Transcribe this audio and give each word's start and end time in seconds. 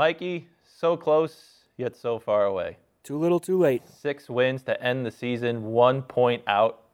Mikey, 0.00 0.48
so 0.64 0.96
close, 0.96 1.66
yet 1.76 1.94
so 1.94 2.18
far 2.18 2.46
away. 2.46 2.78
Too 3.02 3.18
little, 3.18 3.38
too 3.38 3.58
late. 3.58 3.86
Six 3.86 4.30
wins 4.30 4.62
to 4.62 4.82
end 4.82 5.04
the 5.04 5.10
season, 5.10 5.62
one 5.62 6.00
point 6.00 6.42
out. 6.46 6.84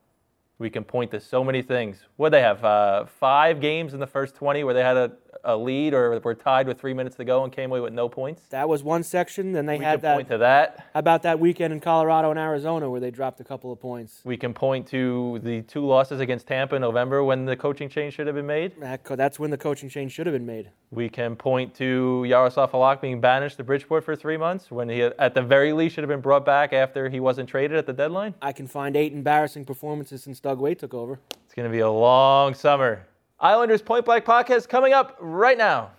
We 0.58 0.70
can 0.70 0.84
point 0.84 1.10
to 1.10 1.20
so 1.20 1.44
many 1.44 1.60
things. 1.60 1.98
What 2.16 2.30
they 2.30 2.40
have? 2.40 2.64
Uh, 2.64 3.04
five 3.04 3.60
games 3.60 3.92
in 3.92 4.00
the 4.00 4.06
first 4.06 4.34
20 4.36 4.64
where 4.64 4.72
they 4.72 4.82
had 4.82 4.96
a, 4.96 5.12
a 5.44 5.54
lead 5.54 5.92
or 5.92 6.18
were 6.20 6.34
tied 6.34 6.66
with 6.66 6.80
three 6.80 6.94
minutes 6.94 7.14
to 7.16 7.24
go 7.26 7.44
and 7.44 7.52
came 7.52 7.70
away 7.70 7.80
with 7.80 7.92
no 7.92 8.08
points. 8.08 8.42
That 8.48 8.66
was 8.66 8.82
one 8.82 9.02
section. 9.02 9.52
Then 9.52 9.66
they 9.66 9.76
We 9.78 9.84
had 9.84 10.00
can 10.00 10.14
point 10.16 10.28
that. 10.28 10.34
to 10.34 10.38
that. 10.38 10.86
How 10.94 11.00
about 11.00 11.22
that 11.24 11.38
weekend 11.38 11.74
in 11.74 11.80
Colorado 11.80 12.30
and 12.30 12.38
Arizona 12.38 12.88
where 12.90 13.00
they 13.00 13.10
dropped 13.10 13.38
a 13.40 13.44
couple 13.44 13.70
of 13.70 13.78
points? 13.80 14.22
We 14.24 14.38
can 14.38 14.54
point 14.54 14.86
to 14.88 15.40
the 15.42 15.60
two 15.62 15.84
losses 15.84 16.20
against 16.20 16.46
Tampa 16.46 16.76
in 16.76 16.80
November 16.80 17.22
when 17.22 17.44
the 17.44 17.54
coaching 17.54 17.90
change 17.90 18.14
should 18.14 18.26
have 18.26 18.36
been 18.36 18.46
made. 18.46 18.72
That's 18.80 19.38
when 19.38 19.50
the 19.50 19.58
coaching 19.58 19.90
change 19.90 20.12
should 20.12 20.26
have 20.26 20.34
been 20.34 20.46
made. 20.46 20.70
We 20.90 21.10
can 21.10 21.36
point 21.36 21.74
to 21.74 22.24
Yaroslav 22.26 22.70
Halak 22.72 23.02
being 23.02 23.20
banished 23.20 23.58
to 23.58 23.64
Bridgeport 23.64 24.04
for 24.04 24.16
three 24.16 24.36
months 24.38 24.70
when 24.70 24.88
he, 24.88 25.02
at 25.02 25.34
the 25.34 25.42
very 25.42 25.72
least, 25.74 25.96
should 25.96 26.02
have 26.04 26.08
been 26.08 26.20
brought 26.20 26.46
back 26.46 26.72
after 26.72 27.08
he 27.10 27.20
wasn't 27.20 27.48
traded 27.48 27.76
at 27.76 27.86
the 27.86 27.92
deadline. 27.92 28.34
I 28.40 28.52
can 28.52 28.66
find 28.68 28.96
eight 28.96 29.12
embarrassing 29.12 29.64
performances 29.66 30.22
since 30.22 30.38
Doug 30.46 30.60
Weight 30.60 30.78
took 30.78 30.94
over. 30.94 31.18
It's 31.44 31.54
going 31.54 31.68
to 31.68 31.72
be 31.72 31.80
a 31.80 31.90
long 31.90 32.54
summer. 32.54 33.04
Islanders 33.40 33.82
Point 33.82 34.04
Blank 34.04 34.24
podcast 34.24 34.68
coming 34.68 34.92
up 34.92 35.16
right 35.18 35.58
now. 35.58 35.90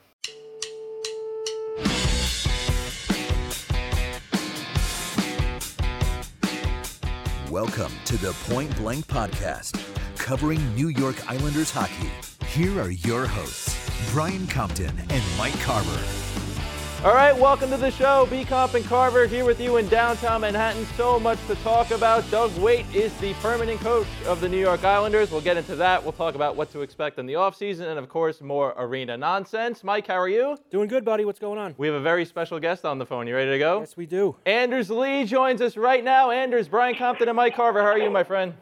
Welcome 7.52 7.92
to 8.06 8.16
the 8.16 8.32
Point 8.48 8.74
Blank 8.78 9.08
Podcast, 9.08 9.84
covering 10.18 10.62
New 10.76 10.88
York 10.88 11.30
Islanders 11.30 11.70
hockey. 11.70 12.10
Here 12.46 12.80
are 12.80 12.92
your 12.92 13.28
hosts, 13.28 13.76
Brian 14.14 14.48
Compton 14.48 14.98
and 15.10 15.24
Mike 15.38 15.60
Carver. 15.60 16.27
All 17.06 17.14
right, 17.14 17.38
welcome 17.38 17.70
to 17.70 17.78
the 17.78 17.92
show. 17.92 18.26
B 18.26 18.44
Comp 18.44 18.74
and 18.74 18.84
Carver 18.84 19.28
here 19.28 19.46
with 19.46 19.62
you 19.62 19.78
in 19.78 19.88
downtown 19.88 20.42
Manhattan. 20.42 20.84
So 20.98 21.20
much 21.20 21.38
to 21.46 21.54
talk 21.58 21.92
about. 21.92 22.30
Doug 22.32 22.58
Weight 22.58 22.88
is 22.94 23.16
the 23.18 23.36
permanent 23.36 23.80
coach 23.82 24.08
of 24.26 24.42
the 24.42 24.50
New 24.50 24.58
York 24.58 24.84
Islanders. 24.84 25.30
We'll 25.30 25.42
get 25.42 25.58
into 25.58 25.76
that. 25.76 26.02
We'll 26.02 26.12
talk 26.12 26.34
about 26.34 26.56
what 26.56 26.72
to 26.72 26.82
expect 26.82 27.20
in 27.20 27.28
the 27.28 27.34
offseason 27.34 27.88
and, 27.88 28.00
of 28.00 28.10
course, 28.10 28.42
more 28.42 28.74
arena 28.78 29.16
nonsense. 29.16 29.84
Mike, 29.84 30.08
how 30.08 30.16
are 30.16 30.28
you? 30.28 30.58
Doing 30.72 30.88
good, 30.88 31.06
buddy. 31.06 31.24
What's 31.24 31.40
going 31.40 31.60
on? 31.60 31.76
We 31.78 31.86
have 31.86 31.96
a 31.96 32.02
very 32.02 32.26
special 32.26 32.60
guest 32.60 32.84
on 32.84 32.98
the 32.98 33.06
phone. 33.06 33.28
You 33.28 33.36
ready 33.36 33.52
to 33.52 33.60
go? 33.60 33.80
Yes, 33.80 33.96
we 33.96 34.08
do. 34.08 34.36
Anders 34.48 34.90
Lee 34.90 35.24
joins 35.24 35.62
us 35.62 35.78
right 35.78 36.04
now. 36.04 36.32
Anders, 36.32 36.68
Brian 36.68 36.96
Compton, 36.96 37.30
and 37.30 37.36
Mike 37.36 37.56
Carver. 37.56 37.84
How 37.84 37.90
are 37.90 38.00
you, 38.00 38.10
my 38.10 38.24
friend? 38.24 38.56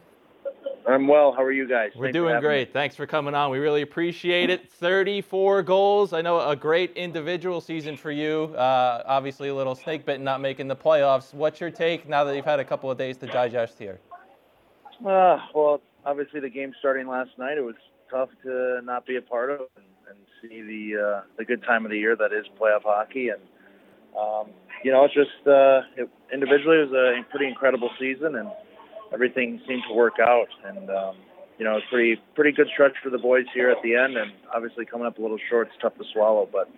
I'm 0.88 1.08
well. 1.08 1.32
How 1.32 1.42
are 1.42 1.50
you 1.50 1.68
guys? 1.68 1.90
We're 1.96 2.06
Thanks 2.06 2.14
doing 2.14 2.34
having 2.34 2.48
me. 2.48 2.54
great. 2.54 2.72
Thanks 2.72 2.94
for 2.94 3.06
coming 3.06 3.34
on. 3.34 3.50
We 3.50 3.58
really 3.58 3.82
appreciate 3.82 4.50
it. 4.50 4.70
34 4.70 5.64
goals. 5.64 6.12
I 6.12 6.22
know 6.22 6.48
a 6.48 6.54
great 6.54 6.92
individual 6.96 7.60
season 7.60 7.96
for 7.96 8.12
you. 8.12 8.54
Uh, 8.56 9.02
obviously, 9.04 9.48
a 9.48 9.54
little 9.54 9.74
snake 9.74 10.06
bitten 10.06 10.22
not 10.24 10.40
making 10.40 10.68
the 10.68 10.76
playoffs. 10.76 11.34
What's 11.34 11.60
your 11.60 11.70
take 11.70 12.08
now 12.08 12.22
that 12.22 12.36
you've 12.36 12.44
had 12.44 12.60
a 12.60 12.64
couple 12.64 12.88
of 12.88 12.96
days 12.98 13.16
to 13.18 13.26
digest 13.26 13.78
here? 13.78 13.98
Uh, 15.04 15.38
well, 15.54 15.80
obviously 16.04 16.38
the 16.38 16.48
game 16.48 16.72
starting 16.78 17.08
last 17.08 17.30
night, 17.36 17.58
it 17.58 17.64
was 17.64 17.74
tough 18.08 18.30
to 18.44 18.80
not 18.84 19.04
be 19.06 19.16
a 19.16 19.22
part 19.22 19.50
of 19.50 19.62
and, 19.76 19.86
and 20.08 20.18
see 20.40 20.62
the 20.62 21.02
uh, 21.02 21.20
the 21.36 21.44
good 21.44 21.64
time 21.64 21.84
of 21.84 21.90
the 21.90 21.98
year 21.98 22.14
that 22.14 22.32
is 22.32 22.46
playoff 22.60 22.84
hockey. 22.84 23.30
And 23.30 23.40
um, 24.16 24.50
you 24.84 24.92
know, 24.92 25.04
it's 25.04 25.14
just 25.14 25.46
uh, 25.48 25.82
it, 25.96 26.08
individually 26.32 26.78
it 26.78 26.90
was 26.90 26.92
a 26.92 27.30
pretty 27.30 27.48
incredible 27.48 27.90
season, 27.98 28.36
and 28.36 28.48
everything 29.16 29.58
seemed 29.66 29.82
to 29.88 29.94
work 29.94 30.18
out. 30.20 30.48
And 30.66 30.90
um, 30.90 31.16
you 31.58 31.64
know, 31.64 31.80
pretty 31.90 32.20
pretty 32.34 32.52
good 32.52 32.68
stretch 32.72 32.92
for 33.02 33.08
the 33.08 33.18
boys 33.18 33.46
here 33.54 33.70
at 33.70 33.82
the 33.82 33.94
end, 33.94 34.16
and 34.18 34.30
obviously 34.54 34.84
coming 34.84 35.06
up 35.06 35.18
a 35.18 35.22
little 35.22 35.38
short, 35.48 35.68
it's 35.68 35.76
tough 35.80 35.96
to 35.96 36.04
swallow. 36.12 36.46
But 36.52 36.68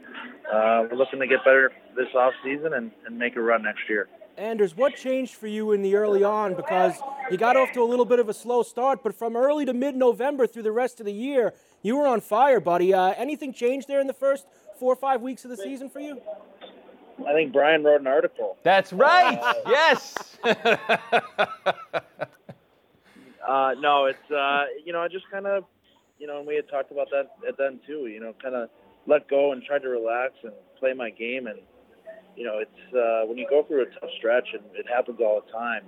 uh, 0.52 0.86
we're 0.88 0.96
looking 0.96 1.18
to 1.18 1.26
get 1.26 1.44
better 1.44 1.72
this 1.96 2.06
off 2.14 2.32
season 2.44 2.74
and, 2.74 2.92
and 3.04 3.18
make 3.18 3.34
a 3.34 3.40
run 3.40 3.64
next 3.64 3.88
year. 3.88 4.08
Anders, 4.36 4.76
what 4.76 4.94
changed 4.94 5.34
for 5.34 5.48
you 5.48 5.72
in 5.72 5.82
the 5.82 5.96
early 5.96 6.22
on? 6.22 6.54
Because 6.54 6.94
you 7.28 7.36
got 7.36 7.56
off 7.56 7.72
to 7.72 7.82
a 7.82 7.88
little 7.88 8.04
bit 8.04 8.20
of 8.20 8.28
a 8.28 8.34
slow 8.34 8.62
start, 8.62 9.02
but 9.02 9.12
from 9.16 9.36
early 9.36 9.64
to 9.64 9.74
mid 9.74 9.96
November 9.96 10.46
through 10.46 10.62
the 10.62 10.70
rest 10.70 11.00
of 11.00 11.06
the 11.06 11.12
year, 11.12 11.54
you 11.82 11.96
were 11.96 12.06
on 12.06 12.20
fire, 12.20 12.60
buddy. 12.60 12.94
Uh, 12.94 13.14
anything 13.16 13.52
changed 13.52 13.88
there 13.88 14.00
in 14.00 14.06
the 14.06 14.12
first 14.12 14.46
four 14.78 14.92
or 14.92 14.96
five 14.96 15.22
weeks 15.22 15.44
of 15.44 15.50
the 15.50 15.56
season 15.56 15.90
for 15.90 15.98
you? 15.98 16.20
I 17.26 17.32
think 17.32 17.52
Brian 17.52 17.82
wrote 17.84 18.00
an 18.00 18.06
article. 18.06 18.56
That's 18.62 18.92
right. 18.92 19.40
yes. 19.66 20.36
Uh, 23.48 23.72
no, 23.80 24.04
it's 24.04 24.30
uh, 24.30 24.64
you 24.84 24.92
know 24.92 25.00
I 25.00 25.08
just 25.08 25.24
kind 25.30 25.46
of 25.46 25.64
you 26.18 26.26
know 26.26 26.36
and 26.38 26.46
we 26.46 26.54
had 26.54 26.68
talked 26.68 26.92
about 26.92 27.08
that 27.08 27.30
at 27.48 27.56
then 27.56 27.80
too. 27.86 28.06
You 28.06 28.20
know, 28.20 28.34
kind 28.42 28.54
of 28.54 28.68
let 29.06 29.26
go 29.26 29.52
and 29.52 29.62
tried 29.64 29.80
to 29.82 29.88
relax 29.88 30.34
and 30.44 30.52
play 30.78 30.92
my 30.92 31.08
game. 31.08 31.46
And 31.46 31.58
you 32.36 32.44
know, 32.44 32.58
it's 32.60 32.94
uh, 32.94 33.26
when 33.26 33.38
you 33.38 33.46
go 33.48 33.64
through 33.64 33.82
a 33.82 33.86
tough 33.86 34.10
stretch 34.18 34.48
and 34.52 34.62
it 34.74 34.86
happens 34.86 35.18
all 35.20 35.40
the 35.40 35.50
time. 35.50 35.82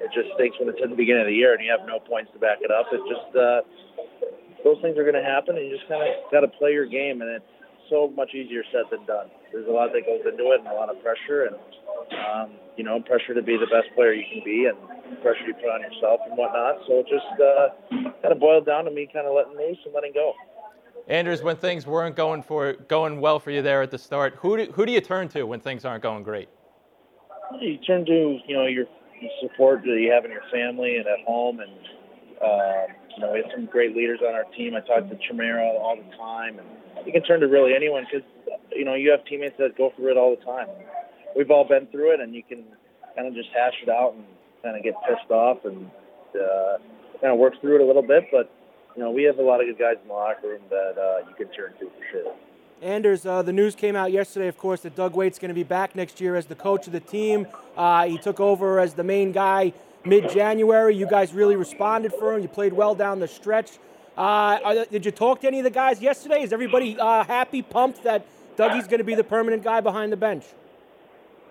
It 0.00 0.10
just 0.14 0.32
stinks 0.34 0.56
when 0.58 0.70
it's 0.70 0.80
at 0.82 0.88
the 0.88 0.96
beginning 0.96 1.22
of 1.22 1.26
the 1.28 1.34
year 1.34 1.52
and 1.52 1.62
you 1.62 1.70
have 1.70 1.86
no 1.86 1.98
points 2.00 2.32
to 2.32 2.38
back 2.38 2.58
it 2.62 2.70
up. 2.70 2.86
It 2.90 3.02
just 3.04 3.36
uh, 3.36 3.60
those 4.64 4.80
things 4.80 4.96
are 4.96 5.04
going 5.04 5.18
to 5.18 5.22
happen, 5.22 5.58
and 5.58 5.66
you 5.68 5.76
just 5.76 5.88
kind 5.88 6.02
of 6.02 6.08
got 6.32 6.40
to 6.40 6.48
play 6.48 6.72
your 6.72 6.86
game. 6.86 7.20
And 7.20 7.30
it's 7.30 7.52
so 7.90 8.12
much 8.16 8.34
easier 8.34 8.62
said 8.72 8.84
than 8.90 9.04
done. 9.06 9.28
There's 9.52 9.66
a 9.66 9.70
lot 9.70 9.92
that 9.92 10.04
goes 10.04 10.20
into 10.24 10.52
it 10.52 10.60
and 10.60 10.68
a 10.68 10.74
lot 10.74 10.90
of 10.90 11.02
pressure 11.02 11.48
and 11.48 11.56
um, 12.12 12.50
you 12.76 12.84
know 12.84 13.00
pressure 13.00 13.34
to 13.34 13.42
be 13.42 13.56
the 13.56 13.66
best 13.66 13.94
player 13.94 14.12
you 14.12 14.24
can 14.32 14.42
be 14.44 14.66
and 14.66 14.76
pressure 15.22 15.46
you 15.46 15.54
put 15.54 15.70
on 15.70 15.80
yourself 15.80 16.20
and 16.28 16.36
whatnot. 16.36 16.78
So 16.86 17.00
it 17.00 17.06
just 17.08 17.32
uh, 17.40 17.68
kind 18.22 18.32
of 18.32 18.38
boiled 18.38 18.66
down 18.66 18.84
to 18.84 18.90
me 18.90 19.08
kind 19.12 19.26
of 19.26 19.34
letting 19.34 19.56
loose 19.56 19.78
and 19.84 19.94
letting 19.94 20.12
go. 20.12 20.32
Anders, 21.08 21.42
when 21.42 21.56
things 21.56 21.86
weren't 21.86 22.16
going 22.16 22.42
for 22.42 22.74
going 22.74 23.20
well 23.20 23.40
for 23.40 23.50
you 23.50 23.62
there 23.62 23.80
at 23.80 23.90
the 23.90 23.98
start, 23.98 24.34
who 24.36 24.58
do, 24.58 24.72
who 24.72 24.84
do 24.84 24.92
you 24.92 25.00
turn 25.00 25.28
to 25.28 25.44
when 25.44 25.58
things 25.58 25.86
aren't 25.86 26.02
going 26.02 26.22
great? 26.22 26.50
You 27.60 27.78
turn 27.78 28.04
to 28.04 28.38
you 28.46 28.54
know 28.54 28.66
your, 28.66 28.84
support 29.40 29.82
that 29.82 29.98
you 29.98 30.12
have 30.12 30.24
in 30.24 30.30
your 30.30 30.42
family 30.52 30.96
and 30.96 31.06
at 31.06 31.20
home, 31.26 31.60
and 31.60 31.72
uh, 32.40 32.92
you 33.18 33.26
know 33.26 33.32
we 33.32 33.42
have 33.42 33.50
some 33.52 33.66
great 33.66 33.96
leaders 33.96 34.20
on 34.22 34.32
our 34.32 34.44
team. 34.56 34.76
I 34.76 34.80
talk 34.80 35.10
to 35.10 35.18
Chimera 35.26 35.66
all 35.66 35.96
the 35.96 36.16
time, 36.16 36.60
and 36.60 37.04
you 37.04 37.12
can 37.12 37.22
turn 37.22 37.40
to 37.40 37.48
really 37.48 37.74
anyone 37.74 38.06
because 38.06 38.26
you 38.70 38.84
know 38.84 38.94
you 38.94 39.10
have 39.10 39.24
teammates 39.24 39.56
that 39.58 39.76
go 39.76 39.92
through 39.96 40.12
it 40.12 40.16
all 40.16 40.36
the 40.36 40.44
time. 40.44 40.68
We've 41.36 41.50
all 41.50 41.66
been 41.66 41.88
through 41.88 42.14
it, 42.14 42.20
and 42.20 42.32
you 42.32 42.44
can 42.44 42.62
kind 43.16 43.26
of 43.26 43.34
just 43.34 43.48
hash 43.52 43.74
it 43.82 43.88
out 43.88 44.14
and 44.14 44.24
kind 44.62 44.76
of 44.76 44.84
get 44.84 44.94
pissed 45.08 45.30
off 45.32 45.64
and 45.64 45.90
uh, 46.36 46.78
kind 47.20 47.32
of 47.32 47.38
work 47.38 47.60
through 47.60 47.80
it 47.80 47.80
a 47.80 47.84
little 47.84 48.06
bit. 48.06 48.28
But 48.30 48.52
you 48.94 49.02
know 49.02 49.10
we 49.10 49.24
have 49.24 49.38
a 49.38 49.42
lot 49.42 49.60
of 49.60 49.66
good 49.66 49.78
guys 49.78 49.96
in 50.00 50.06
the 50.06 50.14
locker 50.14 50.46
room 50.46 50.62
that 50.70 50.94
uh, 50.96 51.28
you 51.28 51.34
can 51.34 51.52
turn 51.52 51.72
to 51.80 51.86
for 51.86 52.04
sure. 52.12 52.34
Anders, 52.80 53.26
uh, 53.26 53.42
the 53.42 53.52
news 53.52 53.74
came 53.74 53.96
out 53.96 54.12
yesterday, 54.12 54.46
of 54.46 54.56
course, 54.56 54.82
that 54.82 54.94
Doug 54.94 55.16
Weight's 55.16 55.40
going 55.40 55.48
to 55.48 55.54
be 55.54 55.64
back 55.64 55.96
next 55.96 56.20
year 56.20 56.36
as 56.36 56.46
the 56.46 56.54
coach 56.54 56.86
of 56.86 56.92
the 56.92 57.00
team. 57.00 57.48
Uh, 57.76 58.06
he 58.06 58.16
took 58.18 58.38
over 58.38 58.78
as 58.78 58.94
the 58.94 59.02
main 59.02 59.32
guy 59.32 59.72
mid 60.04 60.30
January. 60.30 60.94
You 60.94 61.06
guys 61.06 61.32
really 61.32 61.56
responded 61.56 62.12
for 62.12 62.34
him. 62.34 62.42
You 62.42 62.48
played 62.48 62.72
well 62.72 62.94
down 62.94 63.20
the 63.20 63.28
stretch. 63.28 63.78
Uh, 64.16 64.84
did 64.90 65.06
you 65.06 65.12
talk 65.12 65.40
to 65.42 65.46
any 65.46 65.58
of 65.58 65.64
the 65.64 65.70
guys 65.70 66.00
yesterday? 66.00 66.42
Is 66.42 66.52
everybody 66.52 66.98
uh, 66.98 67.22
happy, 67.24 67.62
pumped 67.62 68.02
that 68.02 68.26
Dougie's 68.56 68.88
going 68.88 68.98
to 68.98 69.04
be 69.04 69.14
the 69.14 69.22
permanent 69.22 69.62
guy 69.62 69.80
behind 69.80 70.10
the 70.10 70.16
bench? 70.16 70.44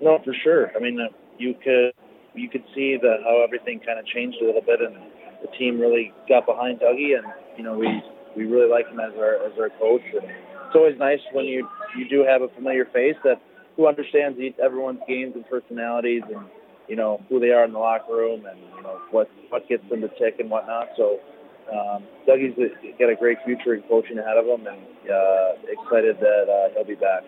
No, 0.02 0.20
for 0.24 0.34
sure. 0.44 0.72
I 0.76 0.80
mean, 0.80 1.00
uh, 1.00 1.08
you 1.38 1.56
could 1.64 1.94
you 2.36 2.50
could 2.50 2.64
see 2.76 2.98
that 3.02 3.18
how 3.24 3.42
everything 3.44 3.80
kind 3.80 3.98
of 3.98 4.06
changed 4.06 4.38
a 4.42 4.46
little 4.46 4.62
bit, 4.62 4.82
and 4.82 4.96
the 5.42 5.48
team 5.58 5.80
really 5.80 6.14
got 6.28 6.46
behind 6.46 6.80
Dougie, 6.80 7.18
and 7.18 7.26
you 7.58 7.64
know 7.64 7.78
we 7.78 7.88
we 8.36 8.46
really 8.46 8.70
like 8.70 8.88
him 8.90 9.00
as 9.00 9.14
our 9.18 9.36
as 9.46 9.54
our 9.60 9.70
coach. 9.80 10.04
And 10.14 10.24
it's 10.26 10.76
always 10.76 10.98
nice 11.00 11.20
when 11.32 11.46
you 11.46 11.68
you 11.98 12.08
do 12.10 12.26
have 12.28 12.42
a 12.42 12.50
familiar 12.50 12.86
face 12.86 13.16
that 13.24 13.42
who 13.76 13.88
understands 13.88 14.38
everyone's 14.62 15.00
games 15.08 15.34
and 15.36 15.48
personalities, 15.48 16.24
and 16.28 16.46
you 16.88 16.96
know 16.96 17.22
who 17.30 17.40
they 17.40 17.52
are 17.52 17.66
in 17.66 17.74
the 17.74 17.80
locker 17.80 18.14
room, 18.14 18.46
and 18.46 18.60
you 18.76 18.82
know 18.82 19.00
what 19.12 19.30
what 19.50 19.68
gets 19.68 19.88
them 19.90 20.02
to 20.02 20.10
tick 20.20 20.40
and 20.40 20.50
whatnot. 20.50 20.90
So. 20.98 21.20
Um, 21.68 22.04
Dougie's 22.26 22.56
got 22.98 23.10
a 23.10 23.16
great 23.18 23.40
future 23.44 23.76
in 23.76 23.82
coaching 23.90 24.18
ahead 24.18 24.38
of 24.38 24.46
him, 24.46 24.66
and 24.68 24.80
uh, 25.12 25.52
excited 25.68 26.18
that 26.22 26.48
uh, 26.50 26.74
he'll 26.74 26.86
be 26.86 26.96
back. 26.96 27.24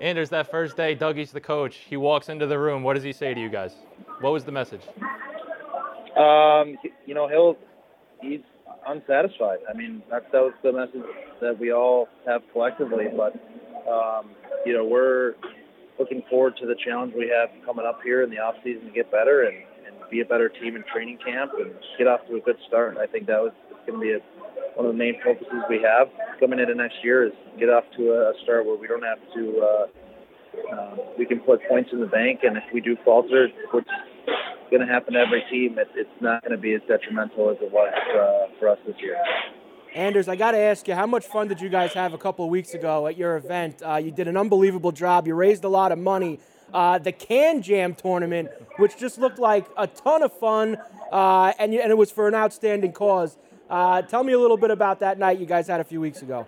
Anders, 0.00 0.30
that 0.30 0.50
first 0.50 0.76
day, 0.76 0.94
Dougie's 0.94 1.32
the 1.32 1.40
coach. 1.40 1.76
He 1.88 1.96
walks 1.96 2.28
into 2.28 2.46
the 2.46 2.58
room. 2.58 2.82
What 2.82 2.94
does 2.94 3.02
he 3.02 3.12
say 3.12 3.34
to 3.34 3.40
you 3.40 3.48
guys? 3.48 3.74
What 4.20 4.32
was 4.32 4.44
the 4.44 4.52
message? 4.52 4.82
Um, 6.16 6.76
you 7.06 7.14
know, 7.14 7.28
he'll 7.28 7.56
he's 8.20 8.40
unsatisfied. 8.86 9.58
I 9.68 9.76
mean, 9.76 10.02
that's 10.10 10.24
that 10.32 10.42
was 10.42 10.52
the 10.62 10.72
message 10.72 11.02
that 11.40 11.58
we 11.58 11.72
all 11.72 12.08
have 12.26 12.42
collectively. 12.52 13.06
But 13.16 13.34
um, 13.88 14.30
you 14.64 14.72
know, 14.72 14.84
we're 14.84 15.34
looking 15.98 16.22
forward 16.30 16.56
to 16.60 16.66
the 16.66 16.76
challenge 16.84 17.12
we 17.16 17.28
have 17.28 17.50
coming 17.64 17.84
up 17.86 18.00
here 18.02 18.22
in 18.22 18.30
the 18.30 18.38
off 18.38 18.54
season 18.64 18.86
to 18.86 18.92
get 18.92 19.10
better 19.10 19.42
and, 19.42 19.56
and 19.86 19.96
be 20.10 20.20
a 20.20 20.24
better 20.24 20.48
team 20.48 20.76
in 20.76 20.84
training 20.92 21.18
camp 21.24 21.52
and 21.58 21.72
get 21.98 22.06
off 22.06 22.20
to 22.28 22.36
a 22.36 22.40
good 22.40 22.56
start. 22.66 22.96
I 22.98 23.06
think 23.06 23.26
that 23.26 23.40
was 23.40 23.52
going 23.86 23.98
to 23.98 24.04
be 24.04 24.12
a, 24.12 24.20
one 24.76 24.86
of 24.86 24.92
the 24.92 24.98
main 24.98 25.20
focuses 25.24 25.62
we 25.68 25.82
have 25.82 26.08
coming 26.40 26.58
into 26.58 26.74
next 26.74 26.96
year 27.02 27.26
is 27.26 27.32
get 27.58 27.68
off 27.68 27.84
to 27.96 28.12
a, 28.12 28.32
start 28.44 28.66
where 28.66 28.76
we 28.76 28.86
don't 28.86 29.02
have 29.02 29.18
to. 29.34 29.60
Uh, 29.60 29.86
uh, 30.72 30.96
we 31.18 31.26
can 31.26 31.40
put 31.40 31.60
points 31.68 31.90
in 31.92 32.00
the 32.00 32.06
bank, 32.06 32.40
and 32.42 32.56
if 32.56 32.64
we 32.72 32.80
do 32.80 32.96
falter, 33.04 33.48
which 33.72 33.84
is 33.84 34.34
going 34.70 34.84
to 34.84 34.92
happen 34.92 35.14
to 35.14 35.20
every 35.20 35.44
team, 35.50 35.78
it, 35.78 35.88
it's 35.94 36.10
not 36.20 36.42
going 36.42 36.52
to 36.52 36.58
be 36.58 36.74
as 36.74 36.80
detrimental 36.88 37.50
as 37.50 37.56
it 37.60 37.70
was 37.70 37.92
uh, 38.16 38.52
for 38.58 38.68
us 38.68 38.78
this 38.86 38.96
year. 39.00 39.16
Anders, 39.94 40.28
I 40.28 40.36
got 40.36 40.52
to 40.52 40.58
ask 40.58 40.86
you, 40.86 40.94
how 40.94 41.06
much 41.06 41.26
fun 41.26 41.48
did 41.48 41.60
you 41.60 41.68
guys 41.68 41.92
have 41.94 42.12
a 42.12 42.18
couple 42.18 42.44
of 42.44 42.50
weeks 42.50 42.74
ago 42.74 43.06
at 43.06 43.16
your 43.16 43.36
event? 43.36 43.82
Uh, 43.84 43.96
you 43.96 44.10
did 44.10 44.28
an 44.28 44.36
unbelievable 44.36 44.92
job. 44.92 45.26
You 45.26 45.34
raised 45.34 45.64
a 45.64 45.68
lot 45.68 45.92
of 45.92 45.98
money. 45.98 46.40
Uh, 46.72 46.98
the 46.98 47.12
Can 47.12 47.62
Jam 47.62 47.94
tournament, 47.94 48.50
which 48.76 48.98
just 48.98 49.18
looked 49.18 49.38
like 49.38 49.66
a 49.78 49.86
ton 49.86 50.22
of 50.22 50.32
fun, 50.38 50.76
uh, 51.10 51.52
and, 51.58 51.72
you, 51.72 51.80
and, 51.80 51.90
it 51.90 51.96
was 51.96 52.10
for 52.10 52.28
an 52.28 52.34
outstanding 52.34 52.92
cause. 52.92 53.38
Uh, 53.70 54.02
tell 54.02 54.22
me 54.22 54.34
a 54.34 54.38
little 54.38 54.58
bit 54.58 54.70
about 54.70 55.00
that 55.00 55.18
night 55.18 55.38
you 55.38 55.46
guys 55.46 55.66
had 55.66 55.80
a 55.80 55.84
few 55.84 56.00
weeks 56.00 56.20
ago. 56.20 56.46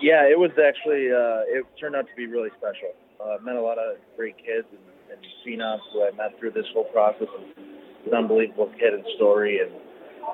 Yeah, 0.00 0.26
it 0.26 0.38
was 0.38 0.50
actually, 0.52 1.12
uh, 1.12 1.46
it 1.46 1.64
turned 1.78 1.94
out 1.94 2.08
to 2.08 2.14
be 2.16 2.26
really 2.26 2.50
special. 2.58 2.90
Uh, 3.22 3.36
met 3.44 3.54
a 3.54 3.60
lot 3.60 3.78
of 3.78 3.98
great 4.16 4.36
kids 4.38 4.66
and, 4.70 4.80
and 5.12 5.20
phenoms 5.46 5.80
who 5.92 6.02
I 6.02 6.10
met 6.16 6.36
through 6.40 6.50
this 6.50 6.66
whole 6.74 6.84
process. 6.84 7.28
It's 7.38 8.06
an 8.08 8.14
unbelievable 8.14 8.72
kid 8.78 8.94
and 8.94 9.04
story. 9.16 9.60
And 9.60 9.70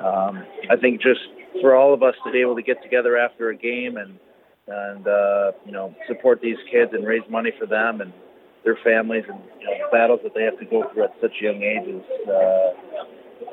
um, 0.07 0.47
I 0.71 0.77
think 0.77 1.03
just 1.03 1.21
for 1.61 1.75
all 1.75 1.95
of 1.95 2.03
us 2.03 2.15
to 2.25 2.33
be 2.33 2.41
able 2.41 2.57
to 2.57 2.63
get 2.63 2.83
together 2.83 3.17
after 3.17 3.51
a 3.51 3.57
game 3.57 3.97
and, 3.97 4.19
and 4.69 5.07
uh, 5.07 5.53
you 5.65 5.73
know, 5.73 5.95
support 6.09 6.41
these 6.41 6.57
kids 6.71 6.93
and 6.93 7.07
raise 7.07 7.23
money 7.31 7.53
for 7.59 7.67
them 7.67 8.01
and 8.01 8.13
their 8.65 8.79
families 8.83 9.25
and 9.29 9.39
you 9.61 9.67
know, 9.67 9.73
the 9.79 9.97
battles 9.97 10.21
that 10.23 10.35
they 10.35 10.43
have 10.43 10.59
to 10.59 10.65
go 10.65 10.85
through 10.93 11.05
at 11.05 11.15
such 11.21 11.33
young 11.41 11.63
ages. 11.63 12.03
Uh, 12.27 12.73